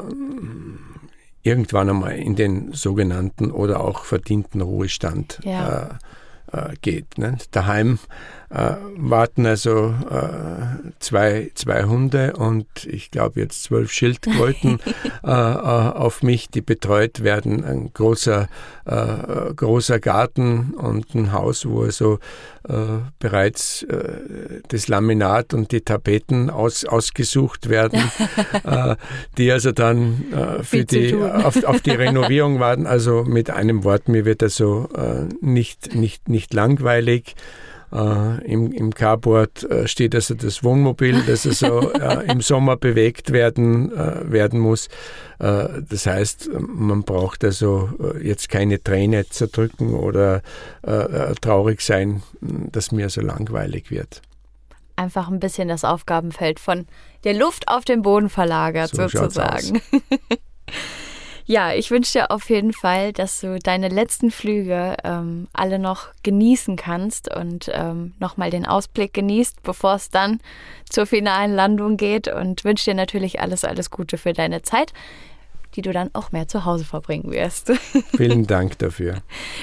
irgendwann 1.42 1.90
einmal 1.90 2.16
in 2.16 2.34
den 2.34 2.72
sogenannten 2.72 3.50
oder 3.50 3.80
auch 3.80 4.04
verdienten 4.04 4.60
Ruhestand 4.60 5.38
ja. 5.44 5.98
geht. 6.82 7.18
Ne? 7.18 7.38
Daheim 7.52 8.00
äh, 8.50 8.74
warten 8.96 9.46
also 9.46 9.94
äh, 10.10 10.90
zwei, 10.98 11.52
zwei 11.54 11.84
Hunde 11.84 12.34
und 12.36 12.66
ich 12.84 13.12
glaube 13.12 13.40
jetzt 13.40 13.62
zwölf 13.62 13.92
Schildkröten 13.92 14.80
äh, 15.24 15.30
äh, 15.30 15.30
auf 15.30 16.24
mich, 16.24 16.50
die 16.50 16.60
betreut 16.60 17.22
werden. 17.22 17.64
Ein 17.64 17.92
großer, 17.94 18.48
äh, 18.86 19.54
großer 19.54 20.00
Garten 20.00 20.74
und 20.74 21.14
ein 21.14 21.32
Haus, 21.32 21.64
wo 21.64 21.82
also 21.82 22.18
äh, 22.68 22.98
bereits 23.20 23.86
das 24.68 24.88
Laminat 24.88 25.54
und 25.54 25.70
die 25.72 25.80
Tapeten 25.80 26.50
aus, 26.50 26.84
ausgesucht 26.84 27.68
werden, 27.68 28.02
die 29.38 29.50
also 29.50 29.72
dann 29.72 30.24
für 30.62 30.84
die, 30.84 31.14
auf, 31.14 31.62
auf, 31.64 31.80
die 31.80 31.90
Renovierung 31.90 32.60
warten. 32.60 32.86
Also 32.86 33.24
mit 33.24 33.50
einem 33.50 33.84
Wort, 33.84 34.08
mir 34.08 34.24
wird 34.24 34.42
also 34.42 34.88
nicht, 35.40 35.94
nicht, 35.94 36.28
nicht 36.28 36.52
langweilig. 36.52 37.34
Äh, 37.92 38.44
Im 38.44 38.72
im 38.72 38.94
Carport 38.94 39.64
äh, 39.64 39.88
steht 39.88 40.14
also 40.14 40.34
das 40.34 40.62
Wohnmobil, 40.62 41.22
das 41.26 41.46
also 41.46 41.92
äh, 42.00 42.30
im 42.30 42.40
Sommer 42.40 42.76
bewegt 42.76 43.32
werden, 43.32 43.92
äh, 43.92 44.30
werden 44.30 44.60
muss. 44.60 44.88
Äh, 45.38 45.68
das 45.88 46.06
heißt, 46.06 46.50
man 46.58 47.02
braucht 47.02 47.44
also 47.44 47.90
äh, 47.98 48.26
jetzt 48.26 48.48
keine 48.48 48.82
Träne 48.82 49.28
zerdrücken 49.28 49.94
oder 49.94 50.42
traurig 51.40 51.80
sein, 51.80 52.22
dass 52.40 52.92
mir 52.92 53.10
so 53.10 53.20
langweilig 53.20 53.90
wird 53.90 54.22
einfach 54.96 55.28
ein 55.28 55.40
bisschen 55.40 55.68
das 55.68 55.82
Aufgabenfeld 55.82 56.60
von 56.60 56.86
der 57.24 57.34
Luft 57.34 57.68
auf 57.68 57.84
den 57.84 58.02
Boden 58.02 58.28
verlagert, 58.28 58.90
so 58.90 59.08
sozusagen. 59.08 59.80
Ja, 61.50 61.72
ich 61.72 61.90
wünsche 61.90 62.12
dir 62.12 62.30
auf 62.30 62.48
jeden 62.48 62.72
Fall, 62.72 63.12
dass 63.12 63.40
du 63.40 63.58
deine 63.58 63.88
letzten 63.88 64.30
Flüge 64.30 64.96
ähm, 65.02 65.48
alle 65.52 65.80
noch 65.80 66.10
genießen 66.22 66.76
kannst 66.76 67.34
und 67.34 67.68
ähm, 67.74 68.12
nochmal 68.20 68.50
den 68.50 68.66
Ausblick 68.66 69.12
genießt, 69.14 69.60
bevor 69.64 69.96
es 69.96 70.10
dann 70.10 70.38
zur 70.88 71.06
finalen 71.06 71.52
Landung 71.52 71.96
geht 71.96 72.28
und 72.28 72.62
wünsche 72.62 72.92
dir 72.92 72.94
natürlich 72.94 73.40
alles, 73.40 73.64
alles 73.64 73.90
Gute 73.90 74.16
für 74.16 74.32
deine 74.32 74.62
Zeit. 74.62 74.92
Die 75.76 75.82
du 75.82 75.92
dann 75.92 76.10
auch 76.12 76.32
mehr 76.32 76.48
zu 76.48 76.64
Hause 76.64 76.84
verbringen 76.84 77.30
wirst. 77.32 77.72
Vielen 78.16 78.46
Dank 78.46 78.78
dafür. 78.78 79.18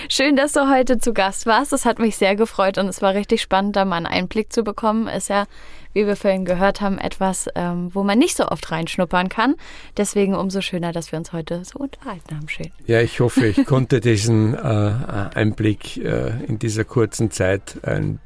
Schön, 0.10 0.36
dass 0.36 0.53
du 0.53 0.70
heute 0.70 0.99
zu 0.99 1.14
Gast 1.14 1.45
warst. 1.45 1.72
Das 1.72 1.86
hat 1.86 1.99
mich 1.99 2.18
sehr 2.18 2.36
gefreut 2.36 2.78
und 2.78 2.88
es 2.88 3.01
war 3.01 3.14
richtig 3.14 3.41
spannend, 3.41 3.76
da 3.76 3.86
mal 3.86 3.97
einen 3.97 4.05
Einblick 4.05 4.53
zu 4.53 4.64
bekommen. 4.64 5.08
Ist 5.08 5.30
ja, 5.30 5.45
wie 5.93 6.05
wir 6.08 6.16
vorhin 6.16 6.45
gehört 6.45 6.82
haben, 6.82 6.97
etwas, 6.97 7.47
ähm, 7.55 7.89
wo 7.93 8.03
man 8.03 8.20
nicht 8.20 8.38
so 8.38 8.47
oft 8.47 8.72
reinschnuppern 8.72 9.30
kann. 9.30 9.55
Deswegen 9.97 10.36
umso 10.36 10.62
schöner, 10.62 10.91
dass 10.91 11.12
wir 11.12 11.20
uns 11.20 11.34
heute 11.34 11.64
so 11.66 11.80
unterhalten 11.80 12.36
haben. 12.36 12.49
Schön. 12.49 12.72
Ja, 12.86 13.01
ich 13.01 13.20
hoffe, 13.20 13.47
ich 13.47 13.66
konnte 13.66 13.99
diesen 13.99 14.53
äh, 14.53 14.58
Einblick 14.58 15.97
äh, 15.97 16.30
in 16.45 16.60
dieser 16.60 16.84
kurzen 16.84 17.32
Zeit 17.32 17.78
ein 17.84 18.20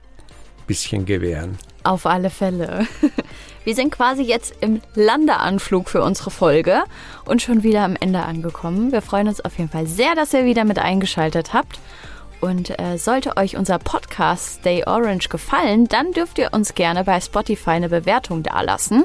bisschen 0.68 1.06
gewähren. 1.06 1.58
Auf 1.84 2.06
alle 2.06 2.30
Fälle. 2.30 2.86
Wir 3.64 3.76
sind 3.76 3.92
quasi 3.92 4.24
jetzt 4.24 4.56
im 4.62 4.82
Landeanflug 4.96 5.88
für 5.88 6.02
unsere 6.02 6.32
Folge 6.32 6.84
und 7.26 7.44
schon 7.44 7.62
wieder 7.62 7.84
am 7.84 7.96
Ende 7.96 8.24
angekommen. 8.24 8.92
Wir 8.92 9.04
freuen 9.04 9.28
uns 9.28 9.40
auf 9.42 9.58
jeden 9.60 9.70
Fall 9.70 9.86
sehr, 9.86 10.16
dass 10.16 10.34
ihr 10.34 10.46
wieder 10.46 10.66
mit 10.66 10.80
eingeschaltet 10.80 11.54
habt. 11.54 11.80
Und 12.40 12.80
äh, 12.80 12.98
sollte 12.98 13.38
euch 13.38 13.58
unser 13.58 13.78
Podcast 13.78 14.62
Stay 14.62 14.84
Orange 14.88 15.30
gefallen, 15.30 15.88
dann 15.88 16.12
dürft 16.12 16.40
ihr 16.40 16.50
uns 16.54 16.74
gerne 16.74 17.04
bei 17.04 17.22
Spotify 17.22 17.72
eine 17.72 17.90
Bewertung 17.90 18.42
dalassen. 18.42 19.04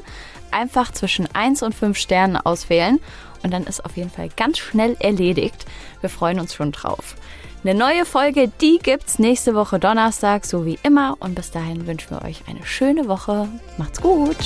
Einfach 0.51 0.91
zwischen 0.91 1.29
1 1.35 1.63
und 1.63 1.75
5 1.75 1.99
Sternen 1.99 2.39
auswählen 2.39 2.99
und 3.43 3.53
dann 3.53 3.65
ist 3.65 3.85
auf 3.85 3.99
jeden 3.99 4.11
Fall 4.11 4.31
ganz 4.37 4.57
schnell 4.57 4.97
erledigt. 5.01 5.67
Wir 6.01 6.09
freuen 6.09 6.41
uns 6.41 6.55
schon 6.55 6.73
drauf. 6.73 7.15
Eine 7.69 7.77
neue 7.77 8.05
Folge, 8.05 8.53
die 8.61 8.79
gibt's 8.81 9.19
nächste 9.19 9.57
Woche 9.57 9.81
Donnerstag, 9.81 10.45
so 10.45 10.64
wie 10.64 10.79
immer. 10.85 11.17
Und 11.19 11.35
bis 11.35 11.51
dahin 11.51 11.89
wünschen 11.89 12.11
wir 12.11 12.23
euch 12.23 12.45
eine 12.47 12.64
schöne 12.64 13.09
Woche. 13.09 13.49
Macht's 13.77 14.01
gut! 14.01 14.37